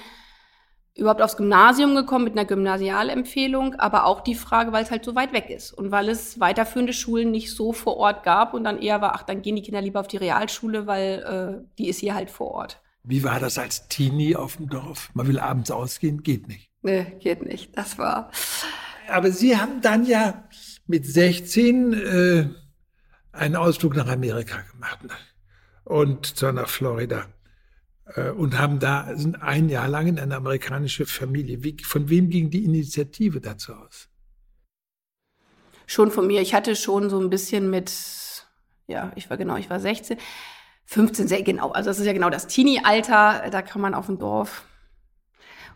[0.96, 5.14] überhaupt aufs Gymnasium gekommen mit einer Gymnasialempfehlung, aber auch die Frage, weil es halt so
[5.14, 8.82] weit weg ist und weil es weiterführende Schulen nicht so vor Ort gab und dann
[8.82, 12.00] eher war, ach, dann gehen die Kinder lieber auf die Realschule, weil äh, die ist
[12.00, 12.82] hier halt vor Ort.
[13.04, 15.12] Wie war das als Teenie auf dem Dorf?
[15.14, 16.72] Man will abends ausgehen, geht nicht.
[16.82, 17.78] Nee, geht nicht.
[17.78, 18.32] Das war.
[19.08, 20.44] Aber Sie haben dann ja
[20.88, 22.50] mit 16 äh,
[23.32, 25.12] einen Ausflug nach Amerika gemacht ne?
[25.84, 27.28] und zwar nach Florida
[28.16, 31.64] äh, und haben da sind ein Jahr lang in eine amerikanische Familie.
[31.64, 34.10] Wie, von wem ging die Initiative dazu aus?
[35.86, 36.42] Schon von mir.
[36.42, 37.92] Ich hatte schon so ein bisschen mit,
[38.88, 40.18] ja, ich war genau, ich war 16,
[40.86, 41.72] 15, sehr genau.
[41.72, 43.50] Also das ist ja genau das Teenie-Alter.
[43.52, 44.64] Da kann man auf dem Dorf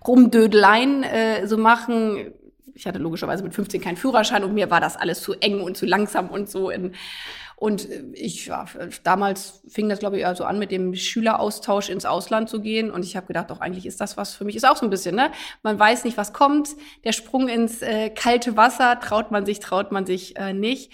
[0.05, 2.33] rumdödeleien äh, so machen
[2.81, 5.77] ich hatte logischerweise mit 15 keinen Führerschein und mir war das alles zu eng und
[5.77, 6.71] zu langsam und so.
[6.71, 6.93] In,
[7.55, 8.65] und ich ja,
[9.03, 12.89] damals fing das, glaube ich, eher so an, mit dem Schüleraustausch ins Ausland zu gehen.
[12.89, 14.55] Und ich habe gedacht, doch, eigentlich ist das was für mich.
[14.55, 15.31] Ist auch so ein bisschen, ne?
[15.61, 16.69] Man weiß nicht, was kommt.
[17.03, 20.91] Der Sprung ins äh, kalte Wasser, traut man sich, traut man sich äh, nicht.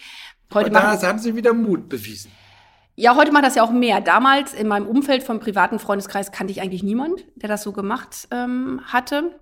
[0.54, 2.34] Heute da haben Sie wieder Mut bewiesen.
[2.98, 4.02] Ja, heute macht das ja auch mehr.
[4.02, 8.28] Damals in meinem Umfeld vom privaten Freundeskreis kannte ich eigentlich niemand, der das so gemacht
[8.32, 9.40] ähm, hatte.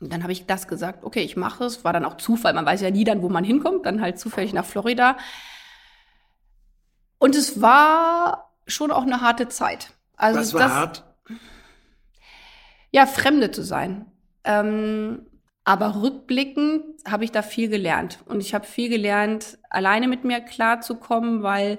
[0.00, 1.84] Und dann habe ich das gesagt, okay, ich mache es.
[1.84, 2.52] War dann auch Zufall.
[2.52, 3.86] Man weiß ja nie dann, wo man hinkommt.
[3.86, 5.16] Dann halt zufällig nach Florida.
[7.18, 9.92] Und es war schon auch eine harte Zeit.
[10.16, 11.04] Also Was war das, hart?
[12.90, 14.06] Ja, Fremde zu sein.
[14.44, 15.26] Ähm,
[15.64, 18.20] aber rückblickend habe ich da viel gelernt.
[18.26, 21.78] Und ich habe viel gelernt, alleine mit mir klarzukommen, weil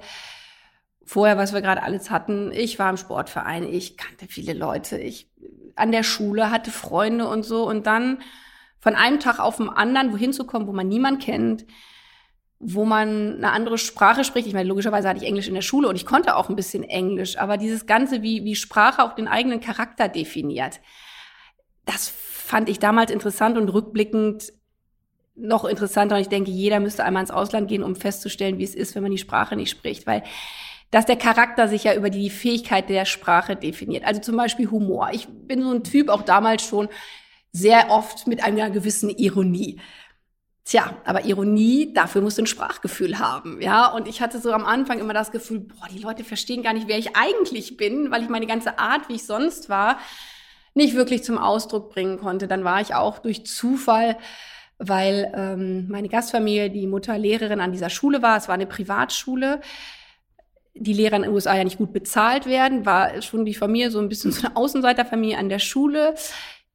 [1.05, 5.31] vorher, was wir gerade alles hatten, ich war im Sportverein, ich kannte viele Leute, ich
[5.77, 7.67] an der Schule, hatte Freunde und so.
[7.67, 8.19] Und dann
[8.79, 11.65] von einem Tag auf den anderen wohin zu kommen, wo man niemand kennt,
[12.59, 14.47] wo man eine andere Sprache spricht.
[14.47, 16.83] Ich meine, logischerweise hatte ich Englisch in der Schule und ich konnte auch ein bisschen
[16.83, 20.79] Englisch, aber dieses Ganze, wie, wie Sprache auch den eigenen Charakter definiert,
[21.85, 24.53] das fand ich damals interessant und rückblickend
[25.35, 26.15] noch interessanter.
[26.15, 29.03] Und ich denke, jeder müsste einmal ins Ausland gehen, um festzustellen, wie es ist, wenn
[29.03, 30.23] man die Sprache nicht spricht, weil
[30.91, 34.05] dass der Charakter sich ja über die Fähigkeit der Sprache definiert.
[34.05, 35.09] Also zum Beispiel Humor.
[35.11, 36.87] Ich bin so ein Typ, auch damals schon,
[37.51, 39.79] sehr oft mit einer gewissen Ironie.
[40.63, 43.87] Tja, aber Ironie, dafür musst du ein Sprachgefühl haben, ja.
[43.87, 46.89] Und ich hatte so am Anfang immer das Gefühl, boah, die Leute verstehen gar nicht,
[46.89, 49.97] wer ich eigentlich bin, weil ich meine ganze Art, wie ich sonst war,
[50.73, 52.47] nicht wirklich zum Ausdruck bringen konnte.
[52.47, 54.17] Dann war ich auch durch Zufall,
[54.77, 58.37] weil ähm, meine Gastfamilie, die Mutter Lehrerin an dieser Schule war.
[58.37, 59.61] Es war eine Privatschule.
[60.79, 63.99] Die Lehrer in den USA ja nicht gut bezahlt werden, war schon die Familie so
[63.99, 66.15] ein bisschen so eine Außenseiterfamilie an der Schule.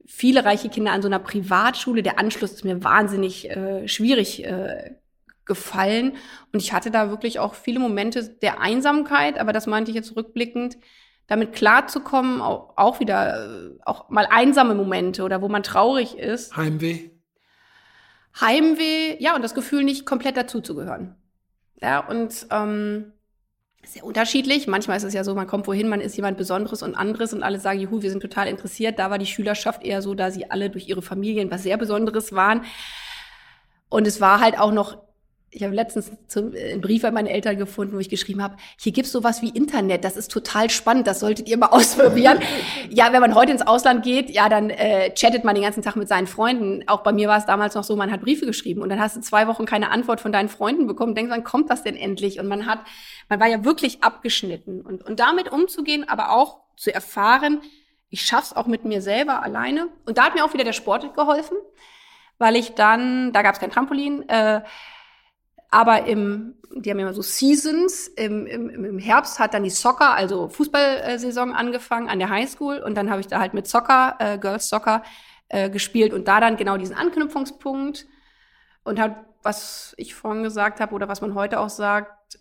[0.06, 2.02] Viele reiche Kinder an so einer Privatschule.
[2.02, 4.96] Der Anschluss ist mir wahnsinnig äh, schwierig äh,
[5.44, 6.16] gefallen.
[6.52, 10.16] Und ich hatte da wirklich auch viele Momente der Einsamkeit, aber das meinte ich jetzt
[10.16, 10.78] rückblickend,
[11.26, 16.56] damit klarzukommen, auch, auch wieder, äh, auch mal einsame Momente oder wo man traurig ist.
[16.56, 17.10] Heimweh?
[18.40, 21.16] Heimweh, ja, und das Gefühl, nicht komplett dazuzugehören.
[21.80, 23.12] Ja, und ähm,
[23.84, 24.66] sehr unterschiedlich.
[24.66, 27.42] Manchmal ist es ja so, man kommt wohin, man ist jemand Besonderes und anderes und
[27.42, 28.98] alle sagen, juhu, wir sind total interessiert.
[28.98, 32.32] Da war die Schülerschaft eher so, da sie alle durch ihre Familien was sehr Besonderes
[32.32, 32.64] waren.
[33.88, 34.98] Und es war halt auch noch
[35.54, 38.56] ich habe letztens zum, äh, einen Brief an meine Eltern gefunden, wo ich geschrieben habe,
[38.80, 42.40] hier gibt's sowas wie Internet, das ist total spannend, das solltet ihr mal ausprobieren.
[42.88, 45.94] ja, wenn man heute ins Ausland geht, ja, dann äh, chattet man den ganzen Tag
[45.96, 46.82] mit seinen Freunden.
[46.88, 49.16] Auch bei mir war es damals noch so, man hat Briefe geschrieben und dann hast
[49.16, 51.14] du zwei Wochen keine Antwort von deinen Freunden bekommen.
[51.14, 52.40] Denkst, wann kommt das denn endlich?
[52.40, 52.80] Und man hat,
[53.28, 54.80] man war ja wirklich abgeschnitten.
[54.80, 57.60] Und, und damit umzugehen, aber auch zu erfahren,
[58.08, 59.88] ich schaff's auch mit mir selber alleine.
[60.06, 61.56] Und da hat mir auch wieder der Sport geholfen,
[62.38, 64.62] weil ich dann, da gab's kein Trampolin, äh,
[65.72, 68.06] aber im, die haben immer so Seasons.
[68.08, 72.78] Im, im, Im Herbst hat dann die Soccer, also Fußballsaison angefangen an der Highschool.
[72.78, 75.02] Und dann habe ich da halt mit Soccer, äh, Girls Soccer,
[75.48, 78.06] äh, gespielt und da dann genau diesen Anknüpfungspunkt
[78.84, 82.38] und hat, was ich vorhin gesagt habe oder was man heute auch sagt,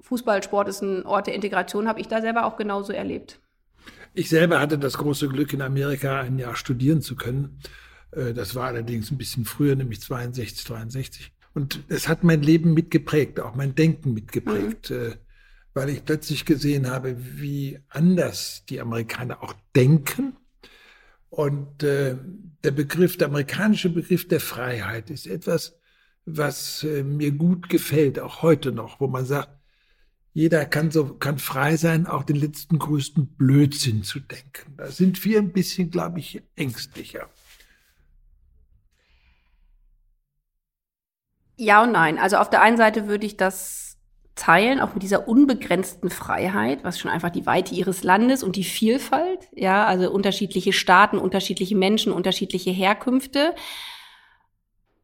[0.00, 3.40] Fußballsport ist ein Ort der Integration, habe ich da selber auch genauso erlebt.
[4.14, 7.60] Ich selber hatte das große Glück, in Amerika ein Jahr studieren zu können.
[8.12, 11.32] Äh, das war allerdings ein bisschen früher, nämlich 62, 63.
[11.54, 15.14] Und es hat mein Leben mitgeprägt, auch mein Denken mitgeprägt, mhm.
[15.74, 20.36] weil ich plötzlich gesehen habe, wie anders die Amerikaner auch denken.
[21.28, 22.16] Und äh,
[22.64, 25.78] der Begriff, der amerikanische Begriff der Freiheit ist etwas,
[26.24, 29.50] was äh, mir gut gefällt, auch heute noch, wo man sagt,
[30.32, 34.76] jeder kann so, kann frei sein, auch den letzten größten Blödsinn zu denken.
[34.76, 37.28] Da sind wir ein bisschen, glaube ich, ängstlicher.
[41.60, 42.18] Ja und nein.
[42.18, 43.98] Also auf der einen Seite würde ich das
[44.34, 48.64] teilen, auch mit dieser unbegrenzten Freiheit, was schon einfach die Weite ihres Landes und die
[48.64, 53.54] Vielfalt, ja, also unterschiedliche Staaten, unterschiedliche Menschen, unterschiedliche Herkünfte.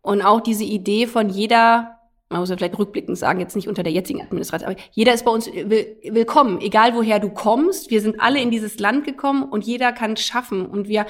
[0.00, 1.98] Und auch diese Idee von jeder,
[2.30, 5.26] man muss ja vielleicht rückblickend sagen, jetzt nicht unter der jetzigen Administration, aber jeder ist
[5.26, 7.90] bei uns will, willkommen, egal woher du kommst.
[7.90, 11.04] Wir sind alle in dieses Land gekommen und jeder kann es schaffen und wir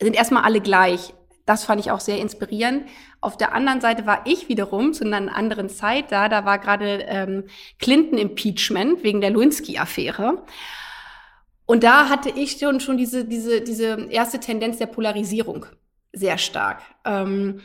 [0.00, 1.12] sind erstmal alle gleich.
[1.46, 2.86] Das fand ich auch sehr inspirierend.
[3.20, 6.28] Auf der anderen Seite war ich wiederum zu einer anderen Zeit da.
[6.28, 7.44] Da war gerade ähm,
[7.78, 10.44] Clinton Impeachment wegen der Lewinsky-Affäre.
[11.64, 15.66] Und da hatte ich schon, schon diese, diese, diese erste Tendenz der Polarisierung
[16.12, 16.82] sehr stark.
[17.04, 17.60] Ähm,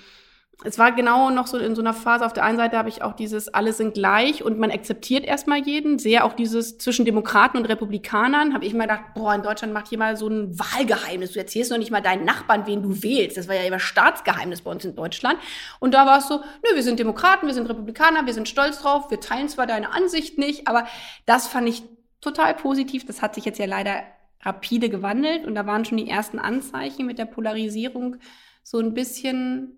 [0.64, 2.24] es war genau noch so in so einer Phase.
[2.24, 5.60] Auf der einen Seite habe ich auch dieses, alle sind gleich und man akzeptiert erstmal
[5.60, 5.98] jeden.
[5.98, 8.54] Sehr auch dieses zwischen Demokraten und Republikanern.
[8.54, 11.32] Habe ich immer gedacht, boah, in Deutschland macht jemand so ein Wahlgeheimnis.
[11.32, 13.38] Du erzählst noch nicht mal deinen Nachbarn, wen du wählst.
[13.38, 15.40] Das war ja immer Staatsgeheimnis bei uns in Deutschland.
[15.80, 18.80] Und da war es so, nö, wir sind Demokraten, wir sind Republikaner, wir sind stolz
[18.80, 19.10] drauf.
[19.10, 20.86] Wir teilen zwar deine Ansicht nicht, aber
[21.26, 21.82] das fand ich
[22.22, 23.06] total positiv.
[23.08, 24.04] Das hat sich jetzt ja leider
[24.42, 28.18] rapide gewandelt und da waren schon die ersten Anzeichen mit der Polarisierung
[28.64, 29.78] so ein bisschen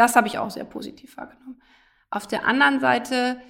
[0.00, 1.60] das habe ich auch sehr positiv wahrgenommen.
[2.10, 3.40] Auf der anderen Seite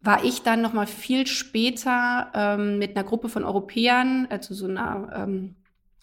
[0.00, 4.52] war ich dann noch mal viel später ähm, mit einer Gruppe von Europäern äh, zu
[4.52, 5.54] so einer ähm,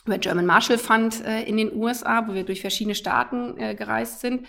[0.05, 4.47] German Marshall Fund äh, in den USA, wo wir durch verschiedene Staaten äh, gereist sind.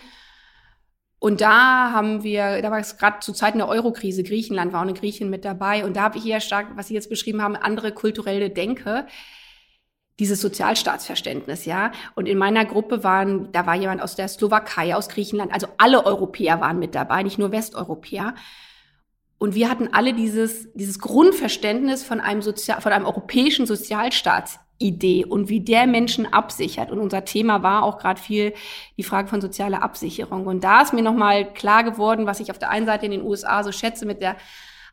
[1.19, 4.87] Und da haben wir, da war es gerade zu Zeiten der Eurokrise, Griechenland war auch
[4.87, 5.85] eine Griechin mit dabei.
[5.85, 9.05] Und da habe ich eher stark, was Sie jetzt beschrieben haben, andere kulturelle Denke
[10.19, 11.91] dieses Sozialstaatsverständnis, ja.
[12.15, 16.05] Und in meiner Gruppe waren, da war jemand aus der Slowakei, aus Griechenland, also alle
[16.05, 18.35] Europäer waren mit dabei, nicht nur Westeuropäer.
[19.39, 25.49] Und wir hatten alle dieses, dieses Grundverständnis von einem Sozial, von einem europäischen Sozialstaatsidee und
[25.49, 26.91] wie der Menschen absichert.
[26.91, 28.53] Und unser Thema war auch gerade viel
[28.97, 30.45] die Frage von sozialer Absicherung.
[30.45, 33.23] Und da ist mir nochmal klar geworden, was ich auf der einen Seite in den
[33.23, 34.37] USA so schätze mit der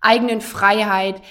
[0.00, 1.22] eigenen Freiheit,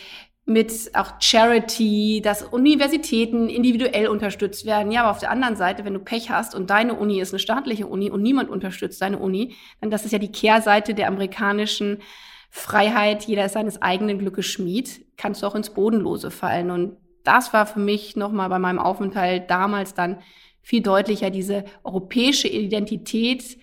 [0.50, 4.92] mit auch Charity, dass Universitäten individuell unterstützt werden.
[4.92, 7.40] Ja, aber auf der anderen Seite, wenn du Pech hast und deine Uni ist eine
[7.40, 12.00] staatliche Uni und niemand unterstützt deine Uni, dann das ist ja die Kehrseite der amerikanischen
[12.50, 16.72] Freiheit, jeder ist seines eigenen Glückes Schmied, kannst du auch ins Bodenlose fallen.
[16.72, 20.18] Und das war für mich nochmal bei meinem Aufenthalt damals dann
[20.64, 23.60] viel deutlicher, diese europäische Identität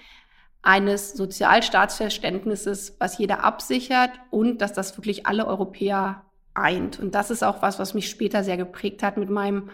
[0.63, 6.26] eines Sozialstaatsverständnisses, was jeder absichert und dass das wirklich alle Europäer
[6.57, 6.99] eint.
[6.99, 9.71] Und das ist auch was, was mich später sehr geprägt hat mit meinem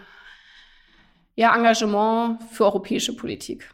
[1.35, 3.69] ja, Engagement für europäische Politik.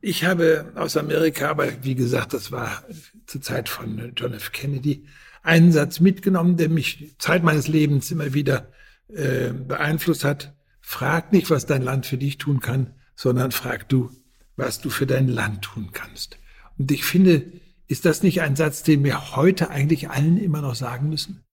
[0.00, 2.84] Ich habe aus Amerika, aber wie gesagt, das war
[3.26, 4.52] zur Zeit von John F.
[4.52, 5.06] Kennedy,
[5.42, 8.70] einen Satz mitgenommen, der mich Zeit meines Lebens immer wieder
[9.08, 10.54] äh, beeinflusst hat.
[10.80, 14.10] Frag nicht, was dein Land für dich tun kann, sondern frag du,
[14.56, 16.38] was du für dein Land tun kannst.
[16.78, 17.44] Und ich finde,
[17.88, 21.45] ist das nicht ein Satz, den wir heute eigentlich allen immer noch sagen müssen?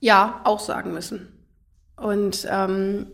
[0.00, 1.46] Ja, auch sagen müssen.
[1.96, 3.12] Und ähm,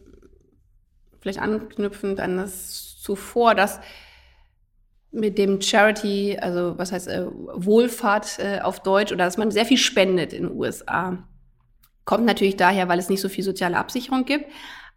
[1.21, 3.81] vielleicht anknüpfend an das zuvor, dass
[5.11, 9.65] mit dem Charity, also was heißt äh, Wohlfahrt äh, auf Deutsch, oder dass man sehr
[9.65, 11.19] viel spendet in den USA.
[12.05, 14.47] Kommt natürlich daher, weil es nicht so viel soziale Absicherung gibt.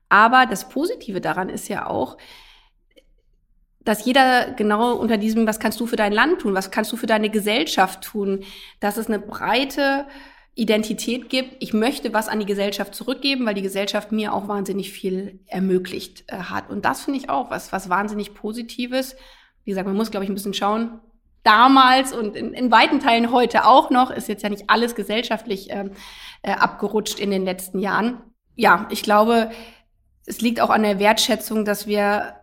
[0.10, 2.18] Aber das Positive daran ist ja auch,
[3.82, 6.98] dass jeder genau unter diesem, was kannst du für dein Land tun, was kannst du
[6.98, 8.44] für deine Gesellschaft tun,
[8.80, 10.06] dass es eine breite
[10.60, 11.56] Identität gibt.
[11.60, 16.26] Ich möchte was an die Gesellschaft zurückgeben, weil die Gesellschaft mir auch wahnsinnig viel ermöglicht
[16.28, 16.70] äh, hat.
[16.70, 19.16] Und das finde ich auch was, was wahnsinnig Positives.
[19.64, 21.00] Wie gesagt, man muss, glaube ich, ein bisschen schauen.
[21.44, 25.72] Damals und in, in weiten Teilen heute auch noch, ist jetzt ja nicht alles gesellschaftlich
[25.72, 25.90] äh,
[26.42, 28.22] äh, abgerutscht in den letzten Jahren.
[28.56, 29.52] Ja, ich glaube,
[30.26, 32.36] es liegt auch an der Wertschätzung, dass wir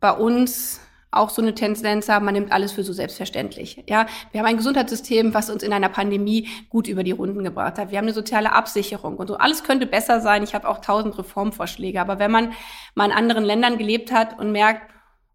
[0.00, 0.80] bei uns
[1.18, 3.84] auch so eine Tendenz haben, man nimmt alles für so selbstverständlich.
[3.88, 7.78] Ja, wir haben ein Gesundheitssystem, was uns in einer Pandemie gut über die Runden gebracht
[7.78, 7.90] hat.
[7.90, 9.36] Wir haben eine soziale Absicherung und so.
[9.36, 10.42] Alles könnte besser sein.
[10.42, 12.00] Ich habe auch tausend Reformvorschläge.
[12.00, 12.52] Aber wenn man
[12.94, 14.82] mal in anderen Ländern gelebt hat und merkt,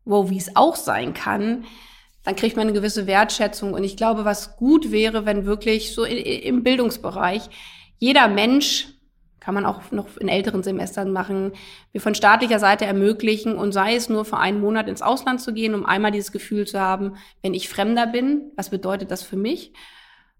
[0.06, 1.66] wow, wie es auch sein kann,
[2.24, 3.74] dann kriegt man eine gewisse Wertschätzung.
[3.74, 7.50] Und ich glaube, was gut wäre, wenn wirklich so im Bildungsbereich
[8.00, 8.93] jeder Mensch
[9.44, 11.52] kann man auch noch in älteren Semestern machen,
[11.92, 15.54] wir von staatlicher Seite ermöglichen und sei es nur für einen Monat ins Ausland zu
[15.54, 19.36] gehen, um einmal dieses Gefühl zu haben, wenn ich Fremder bin, was bedeutet das für
[19.36, 19.74] mich?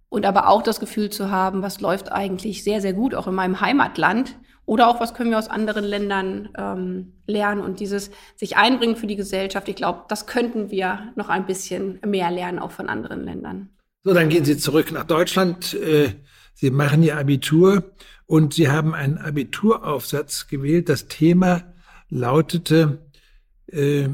[0.08, 3.36] Und aber auch das Gefühl zu haben, was läuft eigentlich sehr, sehr gut, auch in
[3.36, 4.38] meinem Heimatland.
[4.66, 9.08] Oder auch, was können wir aus anderen Ländern ähm, lernen und dieses sich einbringen für
[9.08, 9.68] die Gesellschaft.
[9.68, 13.70] Ich glaube, das könnten wir noch ein bisschen mehr lernen, auch von anderen Ländern.
[14.04, 15.74] So, dann gehen Sie zurück nach Deutschland.
[15.74, 16.14] Äh,
[16.54, 17.92] Sie machen Ihr Abitur
[18.26, 20.90] und Sie haben einen Abituraufsatz gewählt.
[20.90, 21.74] Das Thema
[22.10, 23.06] lautete,
[23.68, 24.08] äh,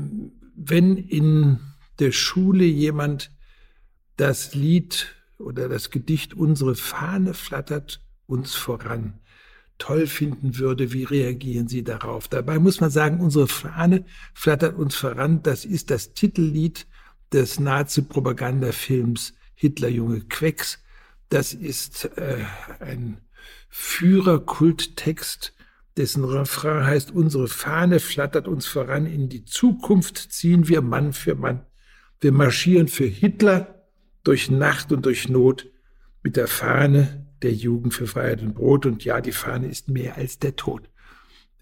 [0.56, 1.60] wenn in
[2.00, 3.32] der Schule jemand
[4.18, 9.20] das Lied oder das Gedicht Unsere Fahne flattert uns voran
[9.80, 12.28] toll finden würde, wie reagieren Sie darauf?
[12.28, 15.42] Dabei muss man sagen, unsere Fahne flattert uns voran.
[15.42, 16.86] Das ist das Titellied
[17.34, 20.80] des Nazi-Propagandafilms Hitler Junge Quecks.
[21.30, 22.46] Das ist äh,
[22.80, 23.22] ein
[23.70, 25.54] Führerkulttext,
[25.98, 31.36] dessen Refrain heißt, unsere Fahne flattert uns voran, in die Zukunft ziehen wir Mann für
[31.36, 31.66] Mann.
[32.20, 33.86] Wir marschieren für Hitler
[34.24, 35.68] durch Nacht und durch Not
[36.24, 38.86] mit der Fahne der Jugend für Freiheit und Brot.
[38.86, 40.90] Und ja, die Fahne ist mehr als der Tod.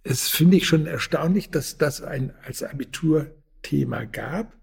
[0.04, 4.56] Es finde ich schon erstaunlich, dass das ein als Abiturthema gab.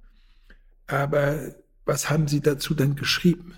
[0.87, 1.55] Aber
[1.85, 3.55] was haben Sie dazu dann geschrieben?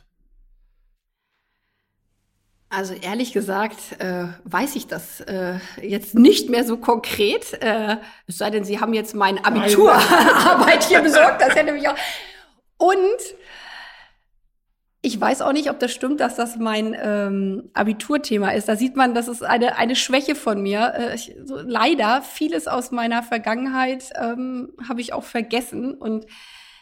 [2.69, 7.53] Also ehrlich gesagt äh, weiß ich das äh, jetzt nicht mehr so konkret.
[7.63, 11.41] Äh, es sei denn, Sie haben jetzt meine Abiturarbeit hier besorgt.
[11.41, 11.95] Das hätte mich auch.
[12.77, 13.37] Und
[15.07, 18.69] ich weiß auch nicht, ob das stimmt, dass das mein ähm, Abiturthema ist.
[18.69, 20.93] Da sieht man, das ist eine, eine Schwäche von mir.
[20.97, 25.95] Äh, ich, so, leider, vieles aus meiner Vergangenheit ähm, habe ich auch vergessen.
[25.95, 26.27] Und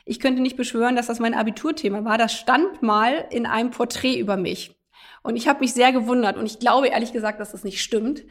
[0.06, 2.16] ich könnte nicht beschwören, dass das mein Abiturthema war.
[2.16, 4.74] Das stand mal in einem Porträt über mich.
[5.24, 8.22] Und ich habe mich sehr gewundert und ich glaube ehrlich gesagt, dass das nicht stimmt,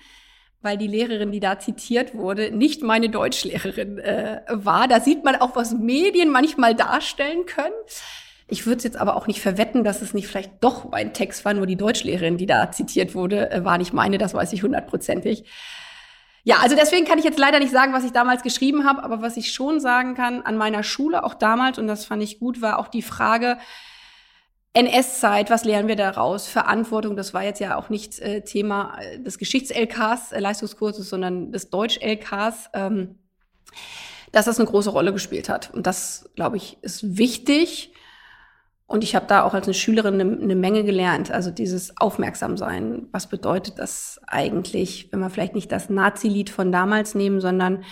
[0.62, 4.88] weil die Lehrerin, die da zitiert wurde, nicht meine Deutschlehrerin äh, war.
[4.88, 7.73] Da sieht man auch, was Medien manchmal darstellen können.
[8.47, 11.56] Ich würde jetzt aber auch nicht verwetten, dass es nicht vielleicht doch mein Text war,
[11.56, 15.45] nur die Deutschlehrerin, die da zitiert wurde, äh, war nicht meine, das weiß ich hundertprozentig.
[16.43, 19.23] Ja, also deswegen kann ich jetzt leider nicht sagen, was ich damals geschrieben habe, aber
[19.23, 22.62] was ich schon sagen kann, an meiner Schule auch damals, und das fand ich gut,
[22.62, 23.58] war auch die Frage,
[24.74, 26.48] NS-Zeit, was lernen wir daraus?
[26.48, 31.52] Verantwortung, das war jetzt ja auch nicht äh, Thema äh, des Geschichts-LKs, äh, Leistungskurses, sondern
[31.52, 33.19] des Deutsch-LKs, ähm,
[34.32, 35.71] dass das eine große Rolle gespielt hat.
[35.74, 37.94] Und das, glaube ich, ist wichtig.
[38.88, 41.30] Und ich habe da auch als eine Schülerin eine, eine Menge gelernt.
[41.30, 43.08] Also dieses Aufmerksamsein.
[43.12, 47.84] Was bedeutet das eigentlich, wenn wir vielleicht nicht das Nazi-Lied von damals nehmen, sondern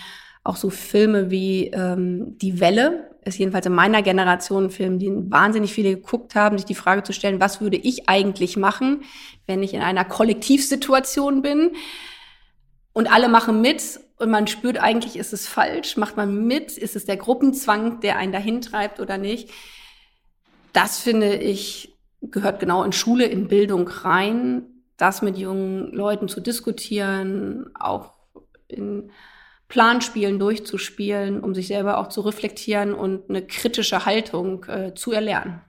[0.42, 5.30] auch so Filme wie ähm, Die Welle, ist jedenfalls in meiner Generation ein Film, den
[5.30, 9.04] wahnsinnig viele geguckt haben, sich die Frage zu stellen, was würde ich eigentlich machen,
[9.46, 11.72] wenn ich in einer Kollektivsituation bin
[12.92, 16.96] und alle machen mit und man spürt eigentlich, ist es falsch, macht man mit, ist
[16.96, 19.50] es der Gruppenzwang, der einen dahin treibt oder nicht.
[20.72, 21.92] Das finde ich
[22.22, 24.66] gehört genau in Schule, in Bildung rein,
[24.96, 28.12] das mit jungen Leuten zu diskutieren, auch
[28.68, 29.10] in
[29.72, 35.62] Planspielen durchzuspielen, um sich selber auch zu reflektieren und eine kritische Haltung äh, zu erlernen.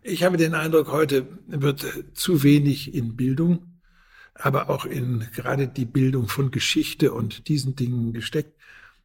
[0.00, 3.80] Ich habe den Eindruck, heute wird zu wenig in Bildung,
[4.32, 8.54] aber auch in gerade die Bildung von Geschichte und diesen Dingen gesteckt.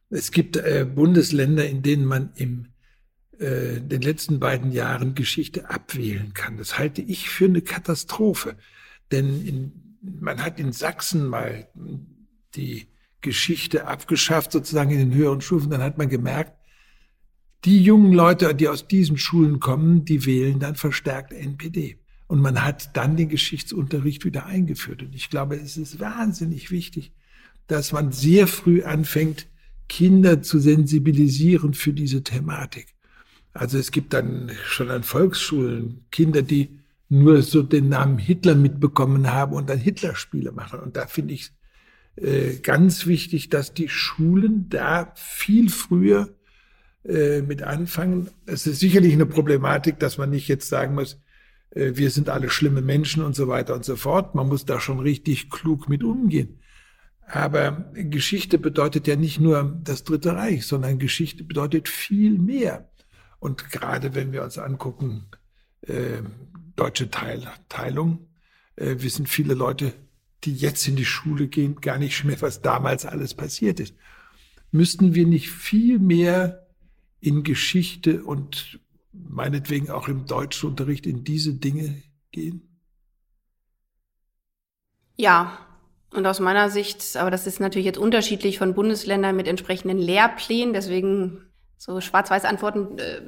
[0.08, 2.68] Es gibt äh, Bundesländer, in denen man im
[3.38, 6.56] äh, den letzten beiden Jahren Geschichte abwählen kann.
[6.56, 8.56] Das halte ich für eine Katastrophe.
[9.12, 11.68] Denn in, man hat in Sachsen mal
[12.54, 12.86] die
[13.24, 15.70] Geschichte abgeschafft, sozusagen in den höheren Stufen.
[15.70, 16.52] Dann hat man gemerkt,
[17.64, 21.98] die jungen Leute, die aus diesen Schulen kommen, die wählen dann verstärkt NPD.
[22.26, 25.02] Und man hat dann den Geschichtsunterricht wieder eingeführt.
[25.02, 27.12] Und ich glaube, es ist wahnsinnig wichtig,
[27.66, 29.48] dass man sehr früh anfängt,
[29.88, 32.94] Kinder zu sensibilisieren für diese Thematik.
[33.52, 39.30] Also es gibt dann schon an Volksschulen Kinder, die nur so den Namen Hitler mitbekommen
[39.30, 40.80] haben und dann Hitlerspiele machen.
[40.80, 41.50] Und da finde ich
[42.16, 46.34] äh, ganz wichtig, dass die Schulen da viel früher
[47.04, 48.30] äh, mit anfangen.
[48.46, 51.20] Es ist sicherlich eine Problematik, dass man nicht jetzt sagen muss,
[51.70, 54.34] äh, wir sind alle schlimme Menschen und so weiter und so fort.
[54.34, 56.60] Man muss da schon richtig klug mit umgehen.
[57.26, 62.90] Aber Geschichte bedeutet ja nicht nur das Dritte Reich, sondern Geschichte bedeutet viel mehr.
[63.38, 65.26] Und gerade wenn wir uns angucken,
[65.82, 66.22] äh,
[66.76, 68.28] deutsche Teil, Teilung,
[68.76, 69.92] äh, wissen viele Leute,
[70.44, 73.94] die jetzt in die Schule gehen, gar nicht mehr, was damals alles passiert ist.
[74.70, 76.66] Müssten wir nicht viel mehr
[77.20, 78.80] in Geschichte und
[79.12, 82.62] meinetwegen auch im Deutschunterricht in diese Dinge gehen?
[85.16, 85.58] Ja,
[86.10, 90.72] und aus meiner Sicht, aber das ist natürlich jetzt unterschiedlich von Bundesländern mit entsprechenden Lehrplänen,
[90.72, 93.20] deswegen so schwarz-weiß Antworten äh,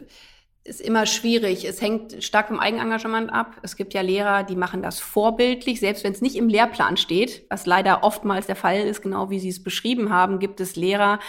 [0.67, 1.64] ist immer schwierig.
[1.64, 3.57] Es hängt stark vom Eigenengagement ab.
[3.62, 7.45] Es gibt ja Lehrer, die machen das vorbildlich, selbst wenn es nicht im Lehrplan steht,
[7.49, 11.21] was leider oftmals der Fall ist, genau wie Sie es beschrieben haben, gibt es Lehrer,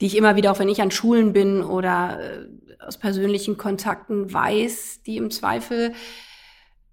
[0.00, 4.32] die ich immer wieder, auch wenn ich an Schulen bin oder äh, aus persönlichen Kontakten
[4.32, 5.92] weiß, die im Zweifel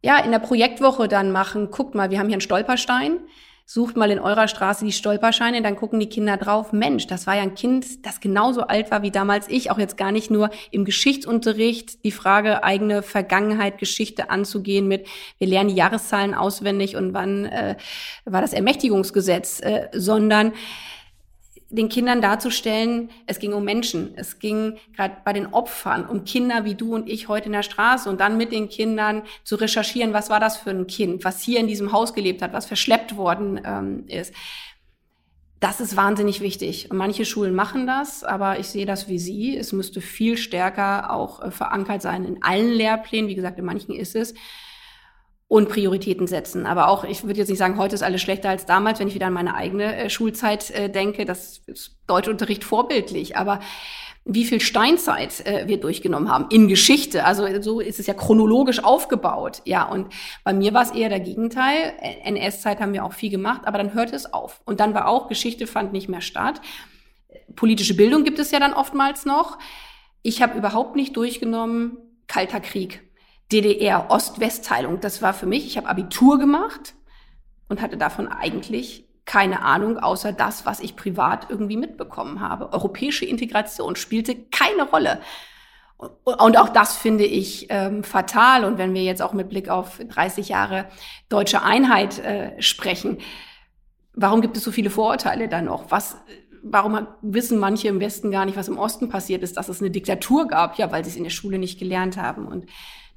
[0.02, 3.20] ja in der Projektwoche dann machen, guckt mal, wir haben hier einen Stolperstein
[3.66, 7.36] sucht mal in eurer Straße die Stolperscheine, dann gucken die Kinder drauf, Mensch, das war
[7.36, 10.50] ja ein Kind, das genauso alt war wie damals ich, auch jetzt gar nicht nur
[10.72, 15.08] im Geschichtsunterricht die Frage eigene Vergangenheit, Geschichte anzugehen mit,
[15.38, 17.76] wir lernen die Jahreszahlen auswendig und wann äh,
[18.26, 20.54] war das Ermächtigungsgesetz, äh, sondern
[21.78, 24.14] den Kindern darzustellen, es ging um Menschen.
[24.16, 27.64] Es ging gerade bei den Opfern um Kinder wie du und ich heute in der
[27.64, 31.42] Straße und dann mit den Kindern zu recherchieren, was war das für ein Kind, was
[31.42, 34.34] hier in diesem Haus gelebt hat, was verschleppt worden ähm, ist.
[35.60, 36.90] Das ist wahnsinnig wichtig.
[36.92, 39.58] Manche Schulen machen das, aber ich sehe das wie Sie.
[39.58, 43.30] Es müsste viel stärker auch äh, verankert sein in allen Lehrplänen.
[43.30, 44.34] Wie gesagt, in manchen ist es
[45.54, 46.66] und Prioritäten setzen.
[46.66, 49.14] Aber auch, ich würde jetzt nicht sagen, heute ist alles schlechter als damals, wenn ich
[49.14, 51.26] wieder an meine eigene äh, Schulzeit äh, denke.
[51.26, 53.38] Das ist Deutschunterricht vorbildlich.
[53.38, 53.60] Aber
[54.26, 57.24] wie viel Steinzeit äh, wir durchgenommen haben in Geschichte.
[57.24, 59.62] Also so ist es ja chronologisch aufgebaut.
[59.66, 60.12] Ja, und
[60.44, 61.94] bei mir war es eher der Gegenteil.
[62.24, 64.60] NS-Zeit haben wir auch viel gemacht, aber dann hörte es auf.
[64.66, 66.62] Und dann war auch, Geschichte fand nicht mehr statt.
[67.56, 69.60] Politische Bildung gibt es ja dann oftmals noch.
[70.24, 73.04] Ich habe überhaupt nicht durchgenommen, Kalter Krieg.
[73.54, 75.00] DDR-Ost-West-Teilung.
[75.00, 76.96] Das war für mich, ich habe Abitur gemacht
[77.70, 82.74] und hatte davon eigentlich keine Ahnung, außer das, was ich privat irgendwie mitbekommen habe.
[82.74, 85.22] Europäische Integration spielte keine Rolle.
[85.98, 88.66] Und auch das finde ich ähm, fatal.
[88.66, 90.88] Und wenn wir jetzt auch mit Blick auf 30 Jahre
[91.30, 93.20] deutsche Einheit äh, sprechen,
[94.14, 95.90] warum gibt es so viele Vorurteile da noch?
[95.92, 96.18] Was,
[96.62, 99.92] warum wissen manche im Westen gar nicht, was im Osten passiert ist, dass es eine
[99.92, 100.78] Diktatur gab?
[100.78, 102.48] Ja, weil sie es in der Schule nicht gelernt haben.
[102.48, 102.66] Und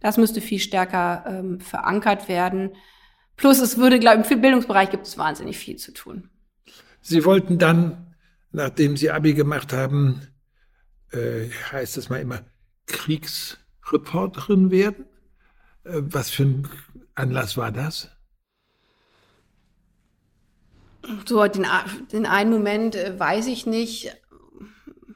[0.06, 2.76] das müsste viel stärker ähm, verankert werden.
[3.36, 6.30] Plus es würde, glaube ich, im Bildungsbereich gibt es wahnsinnig viel zu tun.
[7.00, 8.14] Sie wollten dann,
[8.52, 10.28] nachdem Sie Abi gemacht haben,
[11.10, 12.44] äh, heißt es mal immer,
[12.86, 15.06] Kriegsreporterin werden.
[15.82, 16.68] Äh, was für ein
[17.16, 18.08] Anlass war das?
[21.26, 21.66] So, den,
[22.12, 24.16] den einen Moment äh, weiß ich nicht.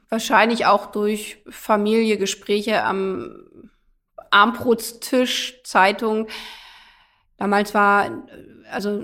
[0.09, 3.47] Wahrscheinlich auch durch Familie, Gespräche am
[4.31, 6.27] Armbrutstisch, Zeitung.
[7.37, 8.23] Damals war,
[8.71, 9.03] also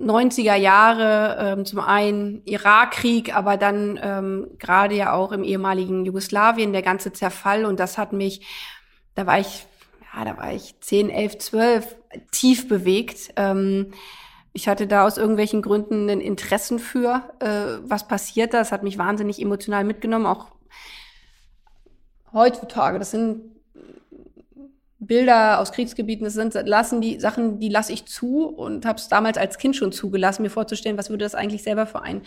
[0.00, 6.72] 90er Jahre, ähm, zum einen Irakkrieg, aber dann ähm, gerade ja auch im ehemaligen Jugoslawien
[6.72, 8.46] der ganze Zerfall und das hat mich,
[9.14, 9.66] da war ich,
[10.14, 11.96] ja, da war ich 10, 11, 12
[12.32, 13.30] tief bewegt.
[13.36, 13.92] Ähm,
[14.52, 18.54] ich hatte da aus irgendwelchen Gründen ein Interessen für, äh, was passiert.
[18.54, 20.46] Das hat mich wahnsinnig emotional mitgenommen, auch
[22.32, 22.98] heutzutage.
[22.98, 23.59] Das sind
[25.00, 29.08] Bilder aus Kriegsgebieten, das sind lassen die Sachen, die lasse ich zu und habe es
[29.08, 32.22] damals als Kind schon zugelassen, mir vorzustellen, was würde das eigentlich selber für ein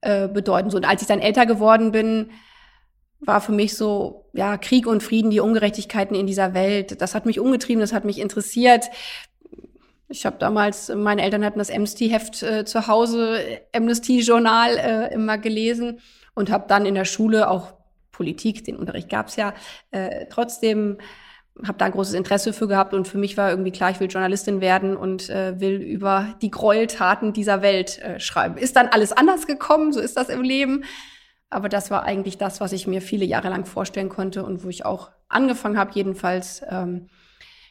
[0.00, 0.70] äh, bedeuten.
[0.70, 2.30] So, und als ich dann älter geworden bin,
[3.20, 7.00] war für mich so, ja, Krieg und Frieden, die Ungerechtigkeiten in dieser Welt.
[7.02, 8.86] Das hat mich umgetrieben, das hat mich interessiert.
[10.08, 13.40] Ich habe damals, meine Eltern hatten das Amnesty-Heft äh, zu Hause,
[13.74, 16.00] Amnesty-Journal äh, immer gelesen
[16.34, 17.74] und habe dann in der Schule auch
[18.12, 19.52] Politik, den Unterricht gab's ja,
[19.90, 20.98] äh, trotzdem
[21.66, 24.08] habe da ein großes Interesse für gehabt und für mich war irgendwie klar, ich will
[24.08, 28.56] Journalistin werden und äh, will über die Gräueltaten dieser Welt äh, schreiben.
[28.56, 30.84] Ist dann alles anders gekommen, so ist das im Leben.
[31.50, 34.68] Aber das war eigentlich das, was ich mir viele Jahre lang vorstellen konnte und wo
[34.68, 37.08] ich auch angefangen habe, jedenfalls ähm,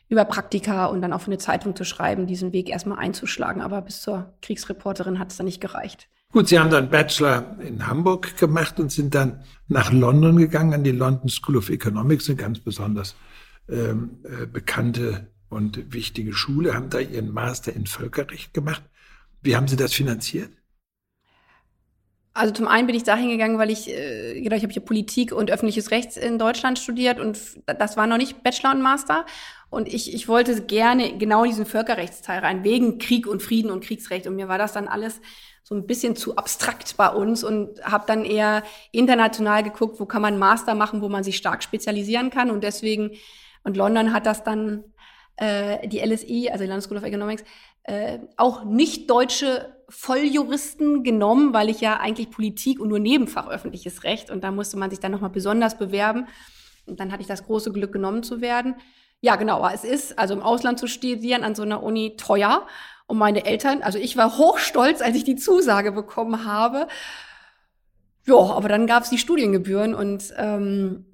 [0.10, 3.62] über Praktika und dann auch für eine Zeitung zu schreiben, diesen Weg erstmal einzuschlagen.
[3.62, 6.10] Aber bis zur Kriegsreporterin hat es dann nicht gereicht.
[6.32, 10.84] Gut, Sie haben dann Bachelor in Hamburg gemacht und sind dann nach London gegangen, an
[10.84, 13.16] die London School of Economics, eine ganz besonders
[13.70, 18.84] ähm, äh, bekannte und wichtige Schule, haben da Ihren Master in Völkerrecht gemacht.
[19.42, 20.52] Wie haben Sie das finanziert?
[22.34, 25.50] Also zum einen bin ich dahin gegangen, weil ich, genau, ich habe hier Politik und
[25.50, 29.26] öffentliches Recht in Deutschland studiert und das war noch nicht Bachelor und Master.
[29.70, 34.28] Und ich, ich wollte gerne genau diesen Völkerrechtsteil rein, wegen Krieg und Frieden und Kriegsrecht.
[34.28, 35.20] Und mir war das dann alles
[35.64, 40.22] so ein bisschen zu abstrakt bei uns und habe dann eher international geguckt, wo kann
[40.22, 42.52] man Master machen, wo man sich stark spezialisieren kann.
[42.52, 43.12] Und deswegen,
[43.64, 44.84] und London hat das dann
[45.38, 47.44] äh, die LSI, also die London School of Economics,
[47.84, 54.04] äh, auch nicht deutsche Volljuristen genommen, weil ich ja eigentlich Politik und nur Nebenfach öffentliches
[54.04, 56.28] Recht und da musste man sich dann nochmal besonders bewerben.
[56.86, 58.76] Und dann hatte ich das große Glück, genommen zu werden.
[59.22, 62.68] Ja, genau, aber es ist, also im Ausland zu studieren an so einer Uni teuer.
[63.08, 66.88] Und meine Eltern, also ich war hochstolz, als ich die Zusage bekommen habe.
[68.26, 71.06] Ja, aber dann gab es die Studiengebühren und ähm,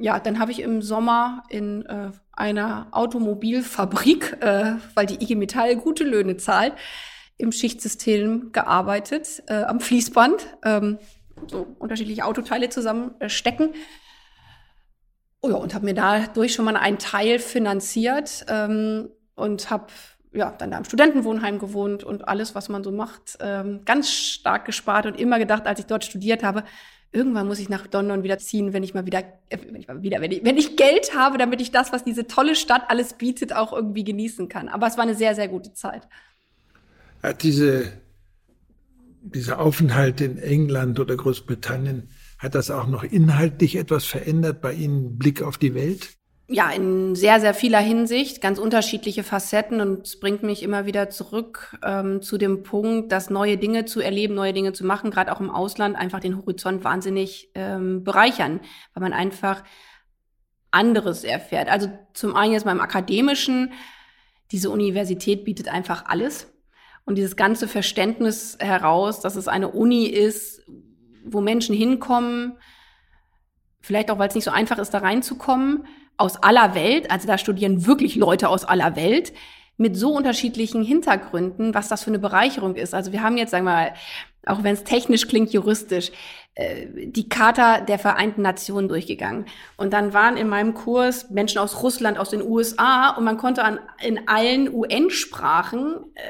[0.00, 5.76] ja, dann habe ich im Sommer in äh, einer Automobilfabrik, äh, weil die IG Metall
[5.76, 6.74] gute Löhne zahlt,
[7.36, 10.98] im Schichtsystem gearbeitet, äh, am Fließband, ähm,
[11.46, 13.74] so unterschiedliche Autoteile zusammenstecken.
[15.42, 19.86] Oh ja, und habe mir dadurch schon mal einen Teil finanziert ähm, und habe
[20.32, 24.64] ja, dann da im Studentenwohnheim gewohnt und alles, was man so macht, ähm, ganz stark
[24.64, 26.64] gespart und immer gedacht, als ich dort studiert habe,
[27.12, 30.02] irgendwann muss ich nach London wieder ziehen, wenn ich mal wieder, äh, wenn ich mal
[30.02, 33.14] wieder, wenn ich, wenn ich Geld habe, damit ich das, was diese tolle Stadt alles
[33.14, 34.68] bietet, auch irgendwie genießen kann.
[34.68, 36.08] Aber es war eine sehr, sehr gute Zeit.
[37.22, 37.92] Hat diese,
[39.22, 42.08] dieser Aufenthalt in England oder Großbritannien,
[42.38, 46.19] hat das auch noch inhaltlich etwas verändert bei Ihnen, Blick auf die Welt?
[46.52, 51.08] Ja, in sehr, sehr vieler Hinsicht, ganz unterschiedliche Facetten und es bringt mich immer wieder
[51.08, 55.30] zurück ähm, zu dem Punkt, dass neue Dinge zu erleben, neue Dinge zu machen, gerade
[55.32, 58.58] auch im Ausland, einfach den Horizont wahnsinnig ähm, bereichern,
[58.94, 59.62] weil man einfach
[60.72, 61.68] anderes erfährt.
[61.68, 63.72] Also zum einen jetzt beim Akademischen,
[64.50, 66.52] diese Universität bietet einfach alles
[67.04, 70.66] und dieses ganze Verständnis heraus, dass es eine Uni ist,
[71.24, 72.58] wo Menschen hinkommen,
[73.80, 75.86] vielleicht auch, weil es nicht so einfach ist, da reinzukommen,
[76.20, 79.32] aus aller Welt, also da studieren wirklich Leute aus aller Welt
[79.76, 82.92] mit so unterschiedlichen Hintergründen, was das für eine Bereicherung ist.
[82.92, 83.94] Also wir haben jetzt, sagen wir mal,
[84.46, 86.12] auch wenn es technisch klingt, juristisch,
[86.54, 89.46] äh, die Charta der Vereinten Nationen durchgegangen.
[89.76, 93.64] Und dann waren in meinem Kurs Menschen aus Russland, aus den USA und man konnte
[93.64, 96.20] an, in allen UN-Sprachen äh,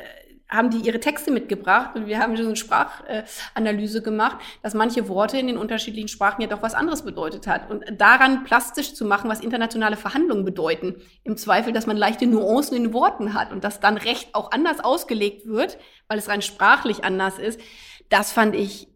[0.51, 5.39] haben die ihre Texte mitgebracht und wir haben so eine Sprachanalyse gemacht, dass manche Worte
[5.39, 7.71] in den unterschiedlichen Sprachen ja doch was anderes bedeutet hat.
[7.71, 10.97] Und daran plastisch zu machen, was internationale Verhandlungen bedeuten.
[11.23, 14.81] Im Zweifel, dass man leichte Nuancen in Worten hat und dass dann Recht auch anders
[14.81, 15.79] ausgelegt wird,
[16.09, 17.61] weil es rein sprachlich anders ist.
[18.09, 18.89] Das fand ich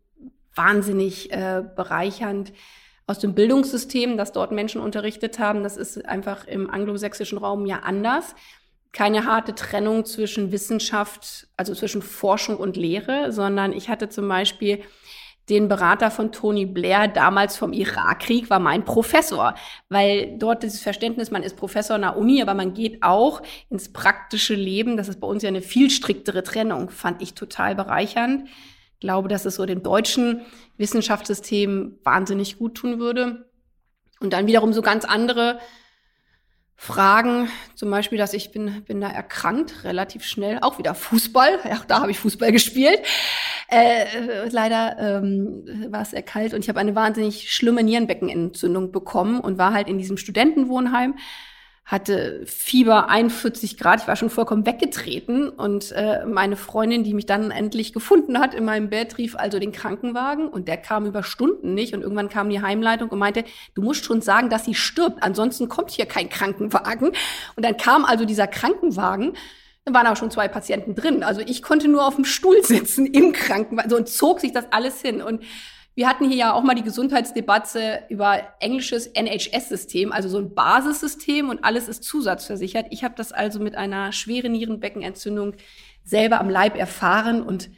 [0.56, 2.52] wahnsinnig äh, bereichernd
[3.06, 5.62] aus dem Bildungssystem, das dort Menschen unterrichtet haben.
[5.62, 8.34] Das ist einfach im anglosächsischen Raum ja anders
[8.94, 14.82] keine harte Trennung zwischen Wissenschaft, also zwischen Forschung und Lehre, sondern ich hatte zum Beispiel
[15.50, 19.54] den Berater von Tony Blair damals vom Irakkrieg war mein Professor,
[19.90, 23.92] weil dort dieses Verständnis, man ist Professor an der Uni, aber man geht auch ins
[23.92, 24.96] praktische Leben.
[24.96, 28.48] Das ist bei uns ja eine viel striktere Trennung, fand ich total bereichernd.
[28.94, 30.40] Ich glaube, dass es so dem deutschen
[30.78, 33.50] Wissenschaftssystem wahnsinnig gut tun würde.
[34.20, 35.58] Und dann wiederum so ganz andere
[36.76, 41.80] Fragen, zum Beispiel, dass ich bin, bin da erkrankt, relativ schnell, auch wieder Fußball, ja,
[41.86, 43.00] da habe ich Fußball gespielt.
[43.68, 49.40] Äh, leider ähm, war es sehr kalt und ich habe eine wahnsinnig schlimme Nierenbeckenentzündung bekommen
[49.40, 51.14] und war halt in diesem Studentenwohnheim
[51.84, 55.50] hatte Fieber 41 Grad, ich war schon vollkommen weggetreten.
[55.50, 59.58] Und äh, meine Freundin, die mich dann endlich gefunden hat in meinem Bett, rief also
[59.58, 60.48] den Krankenwagen.
[60.48, 61.94] Und der kam über Stunden nicht.
[61.94, 65.68] Und irgendwann kam die Heimleitung und meinte, du musst schon sagen, dass sie stirbt, ansonsten
[65.68, 67.08] kommt hier kein Krankenwagen.
[67.54, 69.34] Und dann kam also dieser Krankenwagen.
[69.84, 71.22] Da waren auch schon zwei Patienten drin.
[71.22, 73.90] Also ich konnte nur auf dem Stuhl sitzen im Krankenwagen.
[73.90, 75.20] So, und zog sich das alles hin.
[75.20, 75.42] Und
[75.94, 81.48] wir hatten hier ja auch mal die Gesundheitsdebatte über englisches NHS-System, also so ein Basissystem
[81.48, 82.86] und alles ist zusatzversichert.
[82.90, 85.54] Ich habe das also mit einer schweren Nierenbeckenentzündung
[86.02, 87.70] selber am Leib erfahren und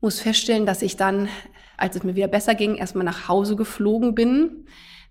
[0.00, 1.28] muss feststellen, dass ich dann,
[1.76, 4.66] als es mir wieder besser ging, erstmal nach Hause geflogen bin,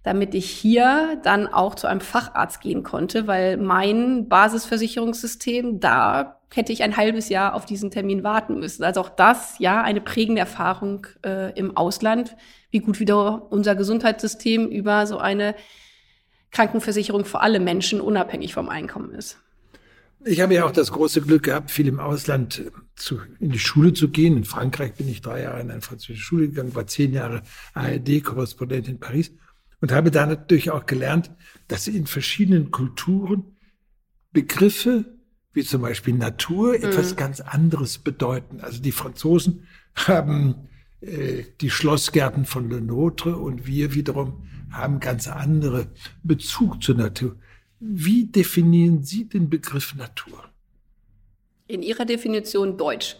[0.06, 6.72] damit ich hier dann auch zu einem Facharzt gehen konnte, weil mein Basisversicherungssystem, da hätte
[6.72, 8.84] ich ein halbes Jahr auf diesen Termin warten müssen.
[8.84, 12.38] Also auch das, ja, eine prägende Erfahrung äh, im Ausland,
[12.70, 15.56] wie gut wieder unser Gesundheitssystem über so eine
[16.52, 19.40] Krankenversicherung für alle Menschen unabhängig vom Einkommen ist.
[20.24, 23.94] Ich habe ja auch das große Glück gehabt, viel im Ausland zu, in die Schule
[23.94, 24.38] zu gehen.
[24.38, 27.42] In Frankreich bin ich drei Jahre in eine französische Schule gegangen, war zehn Jahre
[27.74, 29.32] ARD-Korrespondent in Paris
[29.82, 31.32] und habe da natürlich auch gelernt,
[31.68, 33.56] dass in verschiedenen Kulturen
[34.32, 35.06] Begriffe
[35.56, 36.84] wie zum Beispiel Natur mhm.
[36.84, 38.60] etwas ganz anderes bedeuten.
[38.60, 40.68] Also die Franzosen haben
[41.02, 45.88] äh, die Schlossgärten von Le Notre und wir wiederum haben ganz andere
[46.24, 47.38] Bezug zur Natur.
[47.80, 50.44] Wie definieren Sie den Begriff Natur?
[51.68, 53.16] In Ihrer Definition Deutsch.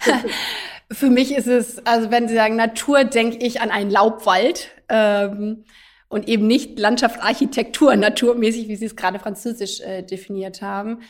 [0.90, 5.64] Für mich ist es, also wenn Sie sagen Natur, denke ich an einen Laubwald ähm,
[6.08, 11.02] und eben nicht Landschaftsarchitektur, naturmäßig, wie Sie es gerade französisch äh, definiert haben.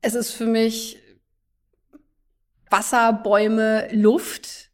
[0.00, 0.98] Es ist für mich
[2.70, 4.70] Wasser, Bäume, Luft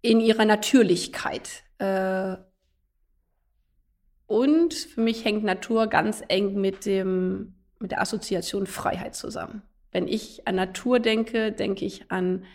[0.00, 1.64] in ihrer Natürlichkeit.
[1.78, 2.36] Äh,
[4.26, 9.62] und für mich hängt Natur ganz eng mit dem, mit der Assoziation Freiheit zusammen.
[9.90, 12.46] Wenn ich an Natur denke, denke ich an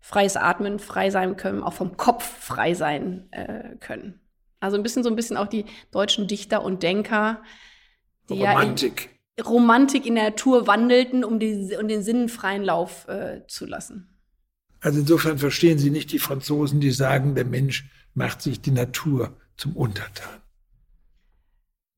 [0.00, 4.20] freies Atmen, frei sein können, auch vom Kopf frei sein äh, können.
[4.64, 7.42] Also ein bisschen so ein bisschen auch die deutschen Dichter und Denker,
[8.30, 9.02] die Romantik.
[9.02, 13.46] ja in, Romantik in der Natur wandelten, um, die, um den Sinnen freien Lauf äh,
[13.46, 14.08] zu lassen.
[14.80, 17.84] Also insofern verstehen Sie nicht die Franzosen, die sagen, der Mensch
[18.14, 20.43] macht sich die Natur zum Untertan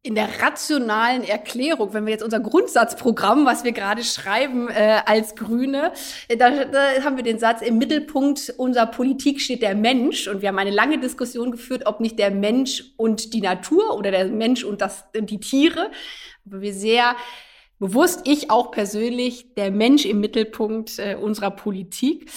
[0.06, 5.34] in der rationalen Erklärung, wenn wir jetzt unser Grundsatzprogramm, was wir gerade schreiben äh, als
[5.34, 5.92] Grüne,
[6.28, 10.28] äh, da, da haben wir den Satz, im Mittelpunkt unserer Politik steht der Mensch.
[10.28, 14.12] Und wir haben eine lange Diskussion geführt, ob nicht der Mensch und die Natur oder
[14.12, 15.90] der Mensch und das, die Tiere.
[16.46, 17.16] Aber wir sehr
[17.80, 22.30] bewusst, ich auch persönlich, der Mensch im Mittelpunkt äh, unserer Politik.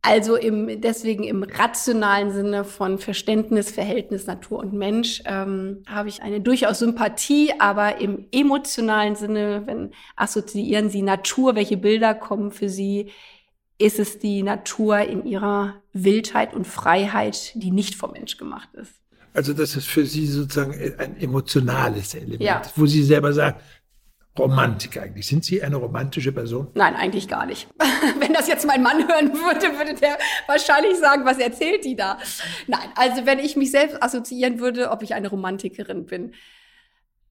[0.00, 6.22] Also im, deswegen im rationalen Sinne von Verständnis, Verhältnis Natur und Mensch ähm, habe ich
[6.22, 12.68] eine durchaus Sympathie, aber im emotionalen Sinne, wenn assoziieren Sie Natur, welche Bilder kommen für
[12.68, 13.10] Sie,
[13.78, 18.92] ist es die Natur in ihrer Wildheit und Freiheit, die nicht vom Mensch gemacht ist.
[19.34, 22.62] Also das ist für Sie sozusagen ein emotionales Element, ja.
[22.76, 23.60] wo Sie selber sagen,
[24.38, 25.26] Romantik eigentlich.
[25.26, 26.68] Sind Sie eine romantische Person?
[26.74, 27.68] Nein, eigentlich gar nicht.
[28.18, 32.18] wenn das jetzt mein Mann hören würde, würde der wahrscheinlich sagen, was erzählt die da?
[32.66, 36.32] Nein, also wenn ich mich selbst assoziieren würde, ob ich eine Romantikerin bin.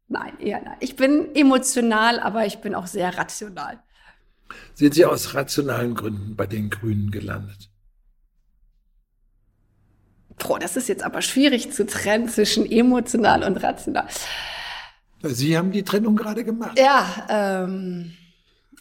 [0.07, 0.77] Nein, eher nein.
[0.79, 3.81] Ich bin emotional, aber ich bin auch sehr rational.
[4.73, 7.69] Sind Sie aus rationalen Gründen bei den Grünen gelandet?
[10.39, 14.07] Boah, das ist jetzt aber schwierig zu trennen zwischen emotional und rational.
[15.23, 16.77] Sie haben die Trennung gerade gemacht.
[16.79, 18.13] Ja, ähm,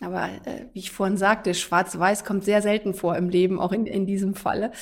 [0.00, 3.86] aber äh, wie ich vorhin sagte, Schwarz-Weiß kommt sehr selten vor im Leben, auch in,
[3.86, 4.72] in diesem Falle.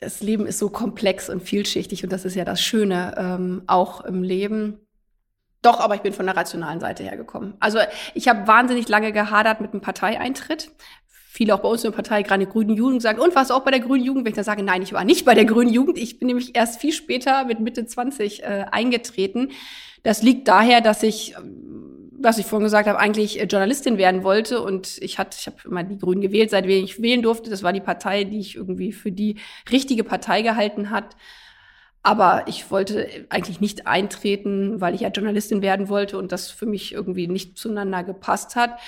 [0.00, 4.04] Das Leben ist so komplex und vielschichtig und das ist ja das Schöne ähm, auch
[4.04, 4.80] im Leben.
[5.62, 7.54] Doch, aber ich bin von der rationalen Seite hergekommen.
[7.58, 7.78] Also
[8.14, 10.70] ich habe wahnsinnig lange gehadert mit einem Parteieintritt.
[11.10, 13.54] Viele auch bei uns in der Partei, gerade die Grünen Jugend, sagen, und warst du
[13.54, 14.24] auch bei der Grünen Jugend?
[14.24, 15.98] Wenn ich dann sage, nein, ich war nicht bei der Grünen Jugend.
[15.98, 19.50] Ich bin nämlich erst viel später mit Mitte 20 äh, eingetreten.
[20.02, 21.34] Das liegt daher, dass ich,
[22.12, 25.56] was ich vorhin gesagt habe, eigentlich äh, Journalistin werden wollte und ich hatte, ich habe
[25.64, 27.50] immer die Grünen gewählt, seitdem ich wählen durfte.
[27.50, 29.36] Das war die Partei, die ich irgendwie für die
[29.70, 31.16] richtige Partei gehalten hat.
[32.02, 36.66] Aber ich wollte eigentlich nicht eintreten, weil ich ja Journalistin werden wollte und das für
[36.66, 38.78] mich irgendwie nicht zueinander gepasst hat.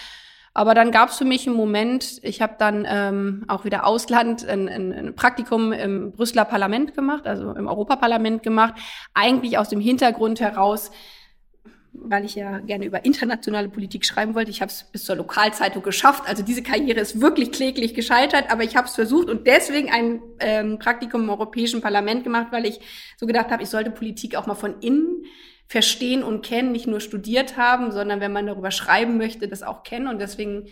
[0.53, 4.45] Aber dann gab es für mich einen Moment, ich habe dann ähm, auch wieder Ausland,
[4.47, 8.75] ein, ein, Praktikum im Brüsseler Parlament gemacht, also im Europaparlament gemacht,
[9.15, 10.91] eigentlich aus dem Hintergrund heraus,
[11.93, 14.51] weil ich ja gerne über internationale Politik schreiben wollte.
[14.51, 16.25] Ich habe es bis zur Lokalzeitung geschafft.
[16.27, 20.21] Also diese Karriere ist wirklich kläglich gescheitert, aber ich habe es versucht und deswegen ein
[20.41, 22.81] ähm, Praktikum im Europäischen Parlament gemacht, weil ich
[23.17, 25.25] so gedacht habe, ich sollte Politik auch mal von innen
[25.71, 29.85] verstehen und kennen, nicht nur studiert haben, sondern wenn man darüber schreiben möchte, das auch
[29.85, 30.09] kennen.
[30.09, 30.67] Und deswegen,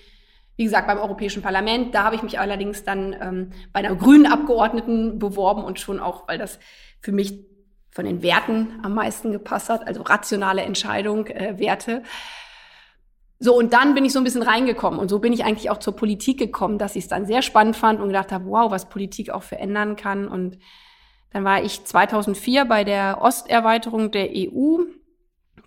[0.56, 4.26] wie gesagt, beim Europäischen Parlament, da habe ich mich allerdings dann ähm, bei einer grünen
[4.26, 6.58] Abgeordneten beworben und schon auch, weil das
[7.00, 7.46] für mich
[7.92, 12.02] von den Werten am meisten gepasst hat, also rationale Entscheidung, äh, Werte.
[13.38, 14.98] So, und dann bin ich so ein bisschen reingekommen.
[14.98, 17.76] Und so bin ich eigentlich auch zur Politik gekommen, dass ich es dann sehr spannend
[17.76, 20.26] fand und gedacht habe, wow, was Politik auch verändern kann.
[20.26, 20.58] Und
[21.32, 24.84] dann war ich 2004 bei der Osterweiterung der EU,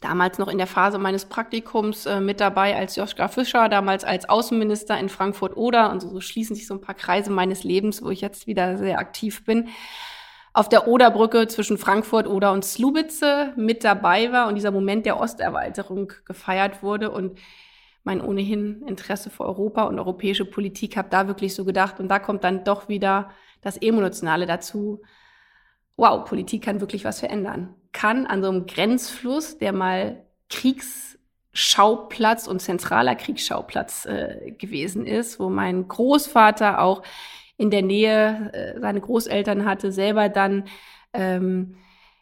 [0.02, 4.28] damals noch in der Phase meines Praktikums äh, mit dabei als Joschka Fischer, damals als
[4.28, 5.92] Außenminister in Frankfurt-Oder.
[5.92, 8.78] Und so, so schließen sich so ein paar Kreise meines Lebens, wo ich jetzt wieder
[8.78, 9.70] sehr aktiv bin
[10.54, 15.20] auf der Oderbrücke zwischen Frankfurt, Oder und Slubice mit dabei war und dieser Moment der
[15.20, 17.40] Osterweiterung gefeiert wurde und
[18.04, 22.20] mein ohnehin Interesse für Europa und europäische Politik habe da wirklich so gedacht und da
[22.20, 23.30] kommt dann doch wieder
[23.62, 25.02] das Emotionale dazu.
[26.02, 27.76] Wow, Politik kann wirklich was verändern.
[27.92, 35.52] Kann an so einem Grenzfluss, der mal Kriegsschauplatz und zentraler Kriegsschauplatz äh, gewesen ist, wo
[35.52, 37.04] mein Großvater auch
[37.56, 40.64] in der Nähe äh, seine Großeltern hatte, selber dann
[41.14, 41.76] ähm,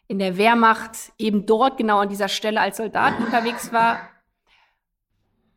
[0.08, 4.09] in der Wehrmacht eben dort genau an dieser Stelle als Soldat unterwegs war.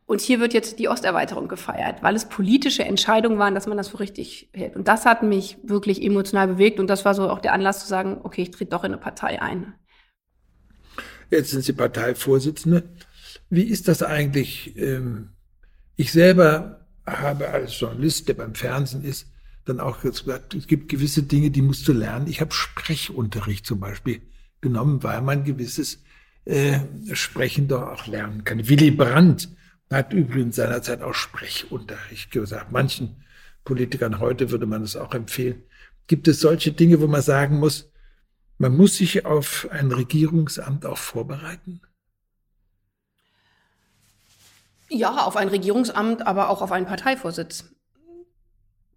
[0.06, 3.88] Und hier wird jetzt die Osterweiterung gefeiert, weil es politische Entscheidungen waren, dass man das
[3.88, 4.76] für richtig hält.
[4.76, 6.78] Und das hat mich wirklich emotional bewegt.
[6.78, 9.00] Und das war so auch der Anlass zu sagen, okay, ich trete doch in eine
[9.00, 9.74] Partei ein.
[11.30, 12.84] Jetzt sind Sie Parteivorsitzende.
[13.48, 14.76] Wie ist das eigentlich?
[14.76, 15.30] Ähm,
[15.96, 19.28] ich selber habe als Journalist, der beim Fernsehen ist,
[19.64, 22.26] dann auch gesagt, es gibt gewisse Dinge, die musst du lernen.
[22.26, 24.20] Ich habe Sprechunterricht zum Beispiel
[24.60, 26.02] genommen, weil man gewisses
[26.44, 26.80] äh,
[27.12, 28.68] Sprechen doch auch lernen kann.
[28.68, 29.48] Willy Brandt
[29.90, 32.72] hat übrigens seinerzeit auch Sprechunterricht gesagt.
[32.72, 33.24] Manchen
[33.64, 35.62] Politikern heute würde man es auch empfehlen.
[36.06, 37.90] Gibt es solche Dinge, wo man sagen muss,
[38.58, 41.80] man muss sich auf ein Regierungsamt auch vorbereiten?
[44.90, 47.64] Ja, auf ein Regierungsamt, aber auch auf einen Parteivorsitz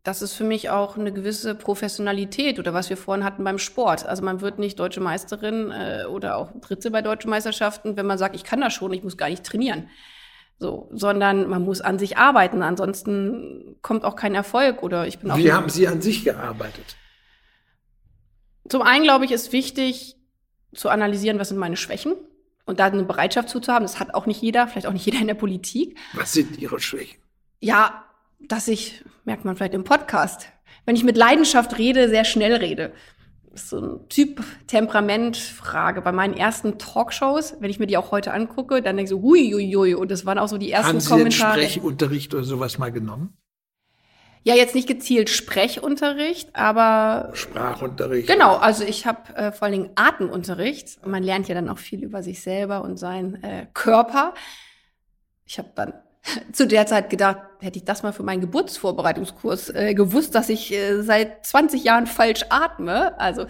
[0.08, 4.06] das ist für mich auch eine gewisse Professionalität oder was wir vorhin hatten beim Sport.
[4.06, 8.18] Also man wird nicht deutsche Meisterin äh, oder auch Dritte bei deutschen Meisterschaften, wenn man
[8.18, 9.90] sagt, ich kann das schon, ich muss gar nicht trainieren.
[10.60, 15.30] So, sondern man muss an sich arbeiten, ansonsten kommt auch kein Erfolg oder ich bin
[15.30, 15.38] auch.
[15.38, 16.98] Wie haben Sie an sich gearbeitet?
[18.68, 20.18] Zum einen glaube ich, ist wichtig
[20.74, 22.16] zu analysieren, was sind meine Schwächen
[22.66, 23.84] und da eine Bereitschaft zuzuhaben.
[23.84, 25.98] Das hat auch nicht jeder, vielleicht auch nicht jeder in der Politik.
[26.14, 27.20] Was sind Ihre Schwächen?
[27.60, 28.04] Ja,
[28.40, 30.48] dass ich, merkt man vielleicht im Podcast,
[30.86, 32.94] wenn ich mit Leidenschaft rede, sehr schnell rede.
[33.58, 36.04] Das ist so ein Typ Temperament-Frage.
[36.04, 39.24] Bei meinen ersten Talkshows, wenn ich mir die auch heute angucke, dann denke ich so,
[39.24, 39.96] hui, hui, hui.
[39.96, 41.54] Und das waren auch so die ersten Haben Sie Kommentare.
[41.54, 43.36] Haben Sie Sprechunterricht oder sowas mal genommen?
[44.44, 48.28] Ja, jetzt nicht gezielt Sprechunterricht, aber Sprachunterricht.
[48.28, 51.04] Genau, also ich habe äh, vor allen Dingen Atemunterricht.
[51.08, 54.36] Man lernt ja dann auch viel über sich selber und seinen äh, Körper.
[55.46, 55.94] Ich habe dann
[56.52, 60.74] zu der Zeit gedacht, hätte ich das mal für meinen Geburtsvorbereitungskurs äh, gewusst, dass ich
[60.74, 63.20] äh, seit 20 Jahren falsch atme.
[63.20, 63.48] Also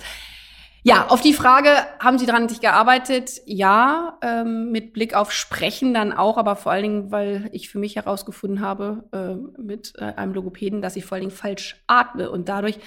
[0.84, 1.70] ja, auf die Frage,
[2.00, 3.42] haben Sie dran an sich gearbeitet?
[3.46, 7.78] Ja, ähm, mit Blick auf Sprechen dann auch, aber vor allen Dingen, weil ich für
[7.78, 12.32] mich herausgefunden habe äh, mit äh, einem Logopäden, dass ich vor allen Dingen falsch atme
[12.32, 12.80] und dadurch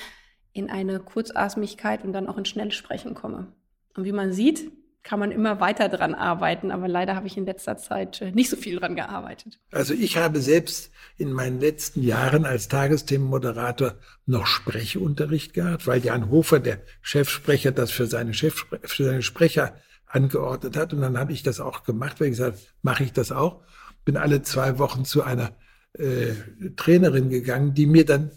[0.53, 3.53] in eine Kurzatmigkeit und dann auch in schnelles Sprechen komme.
[3.95, 4.73] Und wie man sieht,
[5.03, 8.51] kann man immer weiter dran arbeiten, aber leider habe ich in letzter Zeit äh, nicht
[8.51, 9.59] so viel dran gearbeitet.
[9.71, 13.95] Also ich habe selbst in meinen letzten Jahren als Tagesthemenmoderator
[14.27, 19.75] noch Sprechunterricht gehabt, weil Jan Hofer, der Chefsprecher, das für seine, Chefspre für seine Sprecher
[20.07, 20.93] angeordnet hat.
[20.93, 23.63] Und dann habe ich das auch gemacht, weil ich gesagt mache ich das auch.
[24.05, 25.53] Bin alle zwei Wochen zu einer
[25.95, 26.33] äh,
[26.77, 28.31] Trainerin gegangen, die mir dann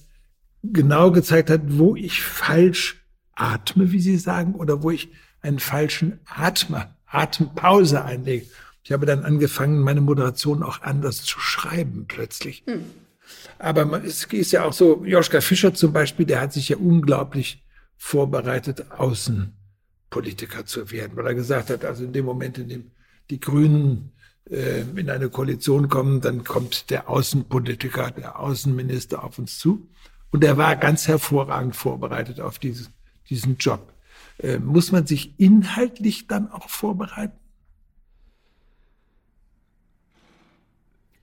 [0.63, 3.05] genau gezeigt hat, wo ich falsch
[3.35, 5.09] atme, wie Sie sagen, oder wo ich
[5.43, 8.49] einen falschen Atmer, Atempause einlegen.
[8.83, 12.63] Ich habe dann angefangen, meine Moderation auch anders zu schreiben plötzlich.
[12.65, 12.83] Hm.
[13.59, 17.63] Aber es ist ja auch so, Joschka Fischer zum Beispiel, der hat sich ja unglaublich
[17.97, 22.91] vorbereitet, Außenpolitiker zu werden, weil er gesagt hat, also in dem Moment, in dem
[23.29, 24.11] die Grünen
[24.49, 29.87] äh, in eine Koalition kommen, dann kommt der Außenpolitiker, der Außenminister auf uns zu.
[30.31, 32.89] Und er war ganz hervorragend vorbereitet auf dieses,
[33.29, 33.92] diesen Job.
[34.43, 37.37] Äh, muss man sich inhaltlich dann auch vorbereiten?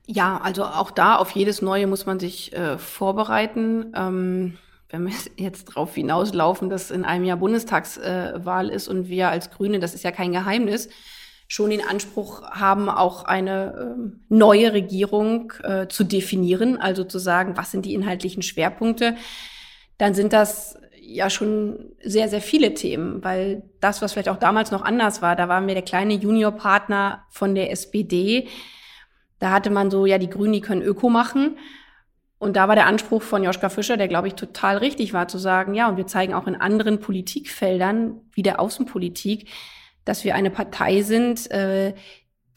[0.07, 3.93] Ja, also auch da auf jedes Neue muss man sich äh, vorbereiten.
[3.95, 4.57] Ähm,
[4.89, 9.51] wenn wir jetzt darauf hinauslaufen, dass in einem Jahr Bundestagswahl äh, ist und wir als
[9.51, 10.89] Grüne, das ist ja kein Geheimnis,
[11.47, 17.55] schon den Anspruch haben, auch eine äh, neue Regierung äh, zu definieren, also zu sagen,
[17.55, 19.15] was sind die inhaltlichen Schwerpunkte,
[19.97, 20.77] dann sind das
[21.13, 25.35] ja schon sehr, sehr viele Themen, weil das, was vielleicht auch damals noch anders war,
[25.35, 28.47] da waren wir der kleine Juniorpartner von der SPD.
[29.39, 31.57] Da hatte man so, ja, die Grünen, die können Öko machen.
[32.37, 35.37] Und da war der Anspruch von Joschka Fischer, der, glaube ich, total richtig war, zu
[35.37, 39.47] sagen, ja, und wir zeigen auch in anderen Politikfeldern, wie der Außenpolitik,
[40.05, 41.93] dass wir eine Partei sind, äh,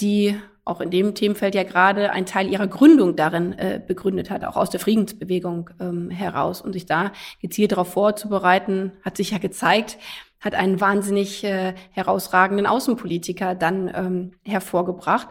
[0.01, 4.45] die auch in dem Themenfeld ja gerade einen Teil ihrer Gründung darin äh, begründet hat,
[4.45, 6.63] auch aus der Friedensbewegung ähm, heraus.
[6.63, 9.99] Und sich da gezielt darauf vorzubereiten, hat sich ja gezeigt,
[10.41, 15.29] hat einen wahnsinnig äh, herausragenden Außenpolitiker dann ähm, hervorgebracht.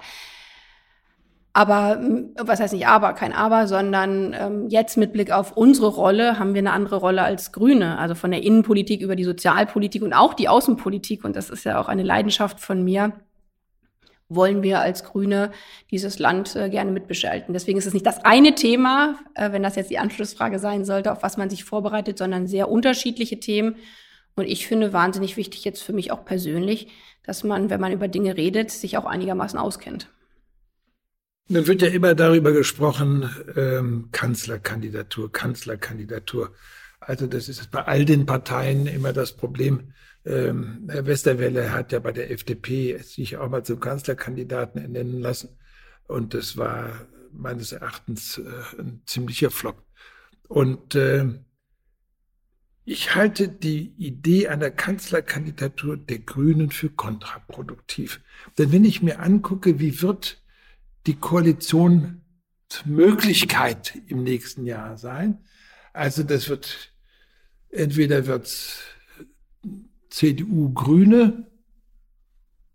[1.56, 2.00] Aber
[2.40, 6.56] was heißt nicht aber, kein aber, sondern ähm, jetzt mit Blick auf unsere Rolle haben
[6.56, 8.00] wir eine andere Rolle als Grüne.
[8.00, 11.24] Also von der Innenpolitik über die Sozialpolitik und auch die Außenpolitik.
[11.24, 13.14] Und das ist ja auch eine Leidenschaft von mir
[14.36, 15.52] wollen wir als Grüne
[15.92, 17.54] dieses Land äh, gerne mitbeschalten.
[17.54, 21.12] Deswegen ist es nicht das eine Thema, äh, wenn das jetzt die Anschlussfrage sein sollte,
[21.12, 23.76] auf was man sich vorbereitet, sondern sehr unterschiedliche Themen.
[24.36, 26.88] Und ich finde wahnsinnig wichtig jetzt für mich auch persönlich,
[27.24, 30.10] dass man, wenn man über Dinge redet, sich auch einigermaßen auskennt.
[31.50, 36.54] Nun wird ja immer darüber gesprochen, ähm, Kanzlerkandidatur, Kanzlerkandidatur.
[37.00, 39.94] Also das ist bei all den Parteien immer das Problem.
[40.26, 45.58] Ähm, Herr Westerwelle hat ja bei der FDP sich auch mal zum Kanzlerkandidaten ernennen lassen.
[46.08, 49.84] Und das war meines Erachtens äh, ein ziemlicher Flop.
[50.48, 51.26] Und äh,
[52.86, 58.22] ich halte die Idee einer Kanzlerkandidatur der Grünen für kontraproduktiv.
[58.58, 60.44] Denn wenn ich mir angucke, wie wird
[61.06, 65.44] die Koalitionsmöglichkeit im nächsten Jahr sein.
[65.92, 66.94] Also das wird,
[67.70, 68.80] entweder wird's
[70.14, 71.48] CDU Grüne,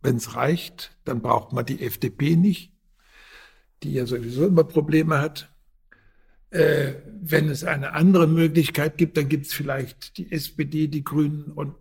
[0.02, 2.72] wenn es reicht, dann braucht man die FDP nicht,
[3.84, 5.48] die ja sowieso immer Probleme hat.
[6.50, 11.52] Äh, wenn es eine andere Möglichkeit gibt, dann gibt es vielleicht die SPD, die Grünen
[11.52, 11.76] und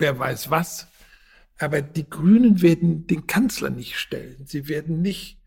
[0.00, 0.88] wer weiß was.
[1.58, 4.46] Aber die Grünen werden den Kanzler nicht stellen.
[4.46, 5.38] Sie werden nicht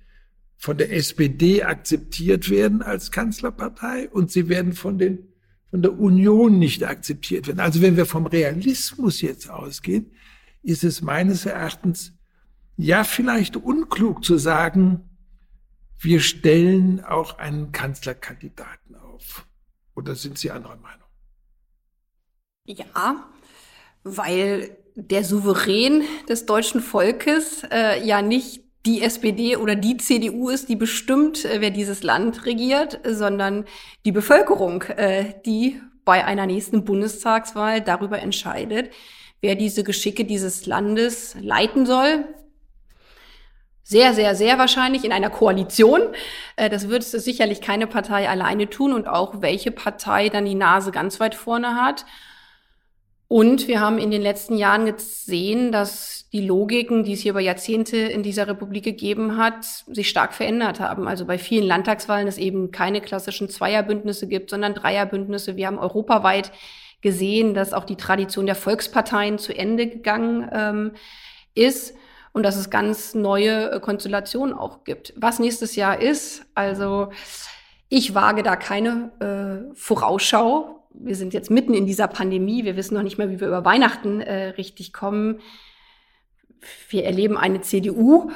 [0.56, 5.28] von der SPD akzeptiert werden als Kanzlerpartei und sie werden von den
[5.70, 7.59] von der Union nicht akzeptiert werden.
[7.59, 10.11] Also wenn wir vom Realismus jetzt ausgehen,
[10.63, 12.13] ist es meines Erachtens
[12.78, 15.09] ja vielleicht unklug zu sagen,
[15.99, 19.47] wir stellen auch einen Kanzlerkandidaten auf.
[19.95, 21.07] Oder sind Sie anderer Meinung?
[22.65, 23.26] Ja,
[24.03, 30.70] weil der Souverän des deutschen Volkes äh, ja nicht die SPD oder die CDU ist,
[30.70, 33.66] die bestimmt, äh, wer dieses Land regiert, sondern
[34.06, 38.94] die Bevölkerung, äh, die bei einer nächsten Bundestagswahl darüber entscheidet,
[39.42, 42.26] wer diese Geschicke dieses Landes leiten soll.
[43.84, 46.02] Sehr, sehr, sehr wahrscheinlich in einer Koalition.
[46.56, 50.92] Äh, das wird sicherlich keine Partei alleine tun und auch welche Partei dann die Nase
[50.92, 52.06] ganz weit vorne hat.
[53.28, 57.40] Und wir haben in den letzten Jahren gesehen, dass die Logiken, die es hier über
[57.40, 61.08] Jahrzehnte in dieser Republik gegeben hat, sich stark verändert haben.
[61.08, 65.56] Also bei vielen Landtagswahlen es eben keine klassischen Zweierbündnisse gibt, sondern Dreierbündnisse.
[65.56, 66.52] Wir haben europaweit
[67.02, 70.92] gesehen, dass auch die Tradition der Volksparteien zu Ende gegangen ähm,
[71.56, 71.96] ist
[72.34, 75.14] und dass es ganz neue äh, Konstellationen auch gibt.
[75.16, 77.10] Was nächstes Jahr ist, also
[77.90, 79.12] ich wage da keine
[79.72, 83.40] äh, Vorausschau, wir sind jetzt mitten in dieser Pandemie, wir wissen noch nicht mehr, wie
[83.40, 85.40] wir über Weihnachten äh, richtig kommen.
[86.89, 88.32] Wir erleben eine CDU,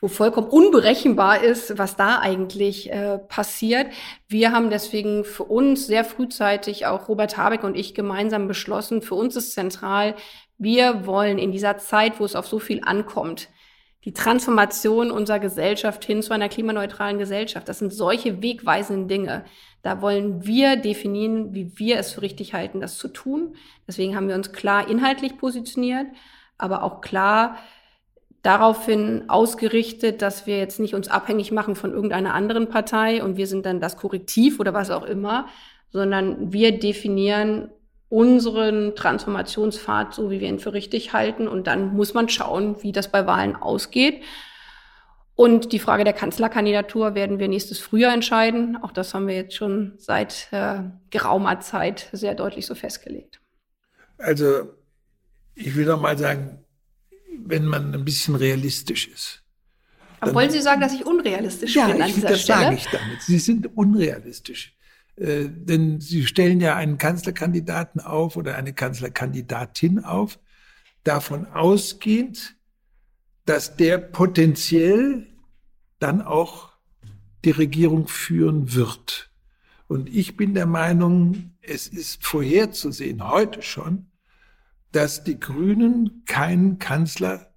[0.00, 3.86] wo vollkommen unberechenbar ist, was da eigentlich äh, passiert.
[4.28, 9.14] Wir haben deswegen für uns sehr frühzeitig, auch Robert Habeck und ich gemeinsam beschlossen, für
[9.14, 10.14] uns ist zentral,
[10.58, 13.48] wir wollen in dieser Zeit, wo es auf so viel ankommt,
[14.04, 17.68] die Transformation unserer Gesellschaft hin zu einer klimaneutralen Gesellschaft.
[17.68, 19.44] Das sind solche wegweisenden Dinge.
[19.82, 23.56] Da wollen wir definieren, wie wir es für richtig halten, das zu tun.
[23.88, 26.06] Deswegen haben wir uns klar inhaltlich positioniert,
[26.58, 27.56] aber auch klar
[28.42, 33.46] daraufhin ausgerichtet, dass wir jetzt nicht uns abhängig machen von irgendeiner anderen Partei und wir
[33.46, 35.48] sind dann das Korrektiv oder was auch immer,
[35.90, 37.70] sondern wir definieren
[38.10, 41.48] unseren Transformationspfad, so wie wir ihn für richtig halten.
[41.48, 44.22] Und dann muss man schauen, wie das bei Wahlen ausgeht.
[45.36, 48.76] Und die Frage der Kanzlerkandidatur werden wir nächstes Frühjahr entscheiden.
[48.80, 50.80] Auch das haben wir jetzt schon seit äh,
[51.10, 53.40] geraumer Zeit sehr deutlich so festgelegt.
[54.18, 54.68] Also
[55.54, 56.58] ich will doch mal sagen,
[57.44, 59.42] wenn man ein bisschen realistisch ist.
[60.20, 62.62] Aber wollen Sie sagen, dass ich unrealistisch ja, bin an ich, dieser das Stelle?
[62.62, 63.22] Ja, das sage ich damit.
[63.22, 64.74] Sie sind unrealistisch.
[65.16, 70.38] Äh, denn sie stellen ja einen Kanzlerkandidaten auf oder eine Kanzlerkandidatin auf,
[71.04, 72.56] davon ausgehend,
[73.44, 75.26] dass der potenziell
[75.98, 76.72] dann auch
[77.44, 79.30] die Regierung führen wird.
[79.86, 84.06] Und ich bin der Meinung, es ist vorherzusehen, heute schon,
[84.94, 87.52] dass die Grünen keinen Kanzler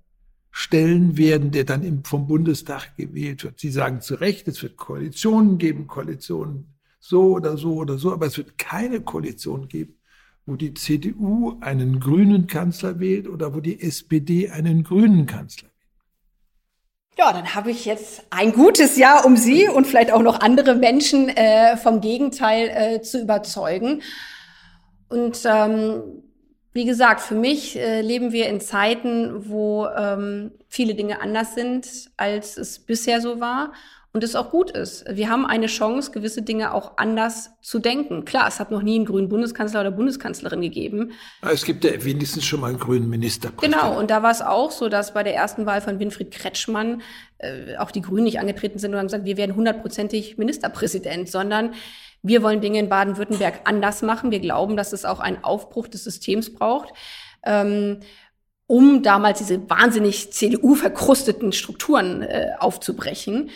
[0.50, 3.60] stellen werden, der dann vom Bundestag gewählt wird.
[3.60, 8.26] Sie sagen zu Recht, es wird Koalitionen geben, Koalitionen so oder so oder so, aber
[8.26, 10.00] es wird keine Koalition geben,
[10.48, 15.70] wo die CDU einen grünen Kanzler wählt oder wo die SPD einen grünen Kanzler.
[17.20, 20.74] Ja, dann habe ich jetzt ein gutes Jahr, um Sie und vielleicht auch noch andere
[20.74, 24.02] Menschen äh, vom Gegenteil äh, zu überzeugen.
[25.10, 26.27] Und ähm,
[26.78, 32.12] wie gesagt, für mich äh, leben wir in Zeiten, wo ähm, viele Dinge anders sind,
[32.18, 33.74] als es bisher so war
[34.18, 35.06] und es auch gut ist.
[35.08, 38.26] Wir haben eine Chance, gewisse Dinge auch anders zu denken.
[38.26, 41.12] Klar, es hat noch nie einen grünen Bundeskanzler oder Bundeskanzlerin gegeben.
[41.44, 43.80] Es gibt ja wenigstens schon mal einen grünen Ministerpräsidenten.
[43.80, 47.04] Genau, und da war es auch so, dass bei der ersten Wahl von Winfried Kretschmann
[47.38, 51.76] äh, auch die Grünen nicht angetreten sind und haben gesagt, wir werden hundertprozentig Ministerpräsident, sondern
[52.24, 54.32] wir wollen Dinge in Baden-Württemberg anders machen.
[54.32, 56.90] Wir glauben, dass es auch einen Aufbruch des Systems braucht.
[57.46, 58.00] Ähm,
[58.66, 63.52] um damals diese wahnsinnig CDU-verkrusteten Strukturen äh, aufzubrechen.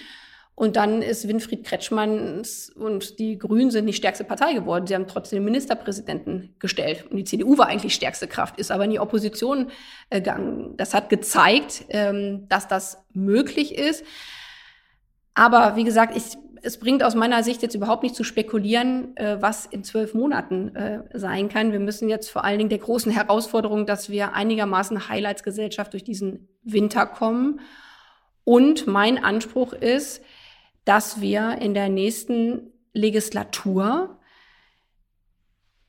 [0.62, 2.44] Und dann ist Winfried Kretschmann
[2.76, 4.86] und die Grünen sind die stärkste Partei geworden.
[4.86, 7.08] Sie haben trotzdem den Ministerpräsidenten gestellt.
[7.10, 9.72] Und die CDU war eigentlich stärkste Kraft, ist aber in die Opposition
[10.12, 10.78] äh, gegangen.
[10.78, 14.06] Das hat gezeigt, ähm, dass das möglich ist.
[15.34, 19.42] Aber wie gesagt, ich, es bringt aus meiner Sicht jetzt überhaupt nicht zu spekulieren, äh,
[19.42, 21.72] was in zwölf Monaten äh, sein kann.
[21.72, 26.50] Wir müssen jetzt vor allen Dingen der großen Herausforderung, dass wir einigermaßen Highlights-Gesellschaft durch diesen
[26.62, 27.62] Winter kommen.
[28.44, 30.22] Und mein Anspruch ist,
[30.86, 34.20] dass wir in der nächsten Legislatur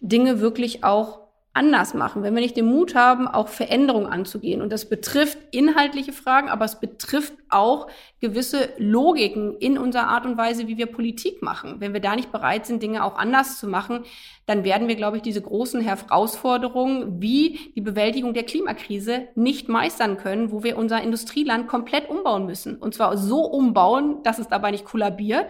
[0.01, 1.22] Dinge wirklich auch
[1.55, 4.63] anders machen, wenn wir nicht den Mut haben, auch Veränderungen anzugehen.
[4.63, 7.89] Und das betrifft inhaltliche Fragen, aber es betrifft auch
[8.21, 11.77] gewisse Logiken in unserer Art und Weise, wie wir Politik machen.
[11.79, 14.05] Wenn wir da nicht bereit sind, Dinge auch anders zu machen,
[14.47, 20.17] dann werden wir, glaube ich, diese großen Herausforderungen wie die Bewältigung der Klimakrise nicht meistern
[20.17, 22.77] können, wo wir unser Industrieland komplett umbauen müssen.
[22.77, 25.47] Und zwar so umbauen, dass es dabei nicht kollabiert,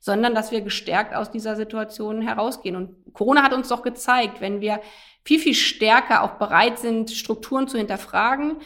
[0.00, 2.74] sondern dass wir gestärkt aus dieser Situation herausgehen.
[2.74, 4.80] Und Corona hat uns doch gezeigt, wenn wir
[5.24, 8.56] viel, viel stärker auch bereit sind, Strukturen zu hinterfragen,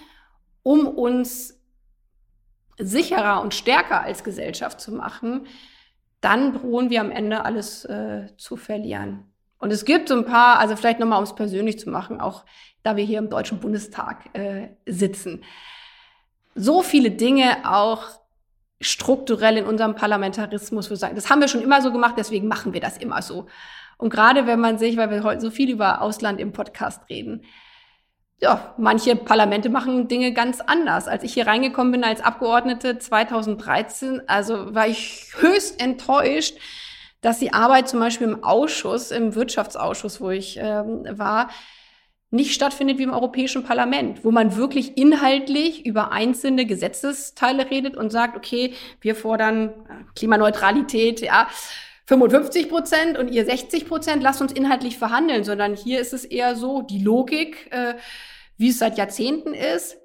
[0.63, 1.61] um uns
[2.79, 5.47] sicherer und stärker als Gesellschaft zu machen,
[6.21, 9.25] dann drohen wir am Ende alles äh, zu verlieren.
[9.59, 12.45] Und es gibt so ein paar, also vielleicht nochmal, um es persönlich zu machen, auch
[12.83, 15.43] da wir hier im Deutschen Bundestag äh, sitzen.
[16.55, 18.05] So viele Dinge auch
[18.85, 22.73] strukturell in unserem Parlamentarismus, wir sagen, das haben wir schon immer so gemacht, deswegen machen
[22.73, 23.47] wir das immer so.
[23.97, 27.43] Und gerade wenn man sich, weil wir heute so viel über Ausland im Podcast reden,
[28.41, 31.09] ja, manche Parlamente machen Dinge ganz anders.
[31.09, 36.59] Als ich hier reingekommen bin als Abgeordnete 2013, also war ich höchst enttäuscht,
[37.21, 41.49] dass die Arbeit zum Beispiel im Ausschuss, im Wirtschaftsausschuss, wo ich ähm, war,
[42.35, 48.11] nicht stattfindet wie im Europäischen Parlament, wo man wirklich inhaltlich über einzelne Gesetzesteile redet und
[48.11, 49.73] sagt, okay, wir fordern
[50.17, 51.49] Klimaneutralität, ja,
[52.07, 56.57] 55 Prozent und ihr 60 Prozent, lasst uns inhaltlich verhandeln, sondern hier ist es eher
[56.57, 57.95] so, die Logik, äh,
[58.59, 59.97] wie es seit Jahrzehnten ist.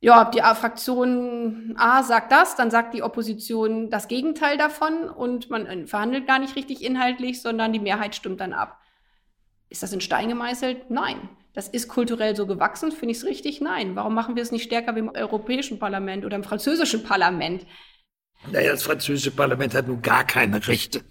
[0.00, 5.66] Ja, die Fraktion A sagt das, dann sagt die Opposition das Gegenteil davon und man
[5.66, 8.80] äh, verhandelt gar nicht richtig inhaltlich, sondern die Mehrheit stimmt dann ab.
[9.68, 10.90] Ist das in Stein gemeißelt?
[10.90, 11.28] Nein.
[11.54, 13.60] Das ist kulturell so gewachsen, finde ich es richtig?
[13.60, 13.94] Nein.
[13.94, 17.66] Warum machen wir es nicht stärker wie im Europäischen Parlament oder im französischen Parlament?
[18.50, 21.02] Naja, das französische Parlament hat nun gar keine Rechte.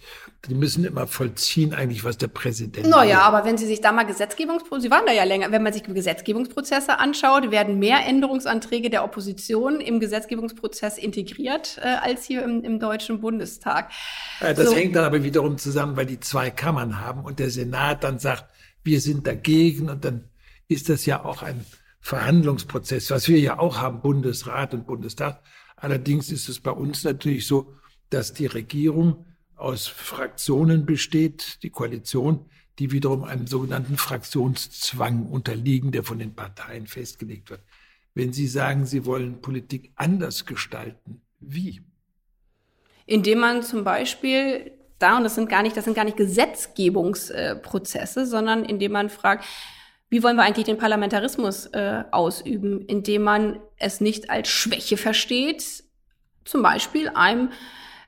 [0.49, 2.87] Die müssen immer vollziehen, eigentlich, was der Präsident.
[2.87, 5.71] Naja, aber wenn Sie sich da mal Gesetzgebungsprozesse, Sie waren da ja länger, wenn man
[5.71, 12.63] sich Gesetzgebungsprozesse anschaut, werden mehr Änderungsanträge der Opposition im Gesetzgebungsprozess integriert äh, als hier im,
[12.63, 13.91] im Deutschen Bundestag.
[14.41, 14.75] Ja, das so.
[14.75, 18.45] hängt dann aber wiederum zusammen, weil die zwei Kammern haben und der Senat dann sagt,
[18.83, 20.30] wir sind dagegen und dann
[20.71, 21.65] ist das ja auch ein
[21.99, 25.43] Verhandlungsprozess, was wir ja auch haben, Bundesrat und Bundestag.
[25.75, 27.75] Allerdings ist es bei uns natürlich so,
[28.09, 32.45] dass die Regierung aus Fraktionen besteht, die Koalition,
[32.79, 37.61] die wiederum einem sogenannten Fraktionszwang unterliegen, der von den Parteien festgelegt wird.
[38.15, 41.81] Wenn Sie sagen, Sie wollen Politik anders gestalten, wie?
[43.05, 48.25] Indem man zum Beispiel da, und das sind gar nicht, das sind gar nicht Gesetzgebungsprozesse,
[48.25, 49.45] sondern indem man fragt,
[50.11, 55.85] wie wollen wir eigentlich den Parlamentarismus äh, ausüben, indem man es nicht als Schwäche versteht,
[56.43, 57.49] zum Beispiel einem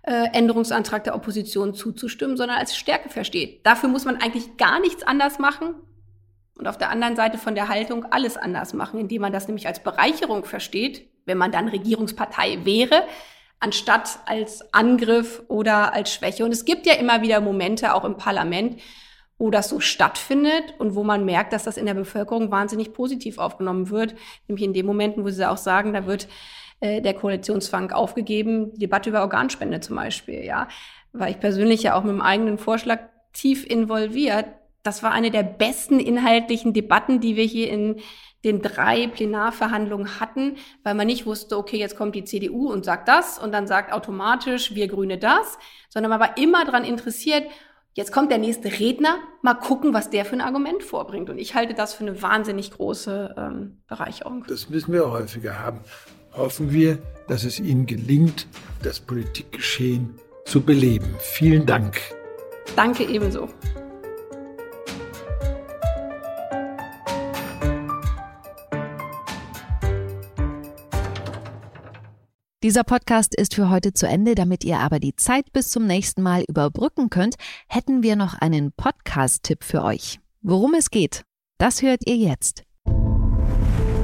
[0.01, 3.65] äh, Änderungsantrag der Opposition zuzustimmen, sondern als Stärke versteht.
[3.65, 5.75] Dafür muss man eigentlich gar nichts anders machen
[6.57, 9.65] und auf der anderen Seite von der Haltung alles anders machen, indem man das nämlich
[9.65, 13.03] als Bereicherung versteht, wenn man dann Regierungspartei wäre,
[13.61, 16.43] anstatt als Angriff oder als Schwäche.
[16.43, 18.81] Und es gibt ja immer wieder Momente auch im Parlament,
[19.37, 23.37] wo das so stattfindet und wo man merkt, dass das in der Bevölkerung wahnsinnig positiv
[23.37, 24.15] aufgenommen wird.
[24.47, 26.27] Nämlich in den Momenten, wo sie auch sagen, da wird
[26.79, 30.67] äh, der Koalitionszwang aufgegeben, die Debatte über Organspende zum Beispiel, ja.
[31.11, 32.99] War ich persönlich ja auch mit dem eigenen Vorschlag
[33.33, 34.45] tief involviert.
[34.81, 38.01] Das war eine der besten inhaltlichen Debatten, die wir hier in
[38.43, 43.07] den drei Plenarverhandlungen hatten, weil man nicht wusste, okay, jetzt kommt die CDU und sagt
[43.07, 45.57] das und dann sagt automatisch wir Grüne das,
[45.89, 47.45] sondern man war immer daran interessiert,
[47.93, 51.29] jetzt kommt der nächste Redner, mal gucken, was der für ein Argument vorbringt.
[51.29, 54.45] Und ich halte das für eine wahnsinnig große ähm, Bereicherung.
[54.47, 55.79] Das müssen wir häufiger haben.
[56.35, 58.47] Hoffen wir, dass es Ihnen gelingt,
[58.81, 60.15] das Politikgeschehen
[60.45, 61.15] zu beleben.
[61.19, 61.99] Vielen Dank.
[62.75, 63.49] Danke ebenso.
[72.63, 74.35] Dieser Podcast ist für heute zu Ende.
[74.35, 77.35] Damit ihr aber die Zeit bis zum nächsten Mal überbrücken könnt,
[77.67, 80.21] hätten wir noch einen Podcast-Tipp für euch.
[80.41, 81.23] Worum es geht,
[81.57, 82.63] das hört ihr jetzt.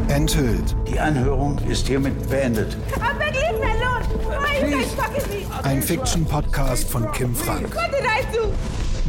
[0.10, 0.76] Enthüllt.
[0.92, 2.76] Die Anhörung ist hiermit beendet.
[5.64, 7.74] Ein Fiction-Podcast von Kim Frank.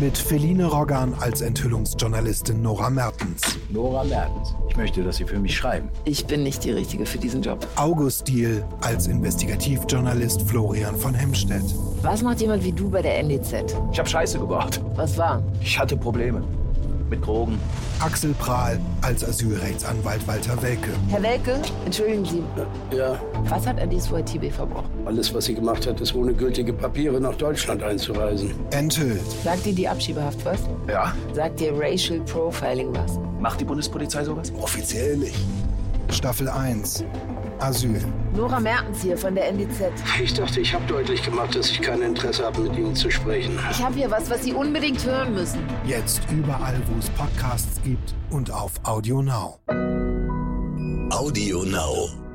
[0.01, 3.43] Mit Feline Roggan als Enthüllungsjournalistin Nora Mertens.
[3.69, 4.55] Nora Mertens.
[4.71, 5.91] Ich möchte, dass Sie für mich schreiben.
[6.07, 7.67] Ich bin nicht die Richtige für diesen Job.
[7.77, 11.75] August Diel als Investigativjournalist Florian von Hemstedt.
[12.01, 13.77] Was macht jemand wie du bei der NDZ?
[13.93, 14.81] Ich habe Scheiße gebaut.
[14.97, 15.43] Was war?
[15.61, 16.43] Ich hatte Probleme.
[17.11, 17.59] Mit Drogen.
[17.99, 20.91] Axel Prahl als Asylrechtsanwalt Walter Welke.
[21.09, 22.43] Herr Welke, entschuldigen Sie,
[22.97, 24.89] Ja, was hat Alice vor TB verbrochen?
[25.05, 28.53] alles, was sie gemacht hat, ist ohne gültige Papiere nach Deutschland einzureisen.
[28.71, 29.21] Enthüllt.
[29.43, 30.61] Sagt dir die Abschiebehaft was?
[30.89, 31.13] Ja.
[31.35, 33.19] Sagt dir Racial Profiling was?
[33.41, 34.53] Macht die Bundespolizei sowas?
[34.61, 35.39] Offiziell nicht.
[36.11, 37.05] Staffel 1.
[37.61, 38.03] Asyl.
[38.35, 39.91] Nora Mertens hier von der NDZ.
[40.23, 43.59] Ich dachte, ich habe deutlich gemacht, dass ich kein Interesse habe, mit Ihnen zu sprechen.
[43.71, 45.61] Ich habe hier was, was Sie unbedingt hören müssen.
[45.85, 49.59] Jetzt überall, wo es Podcasts gibt und auf Audio Now.
[51.11, 52.30] Audio Now.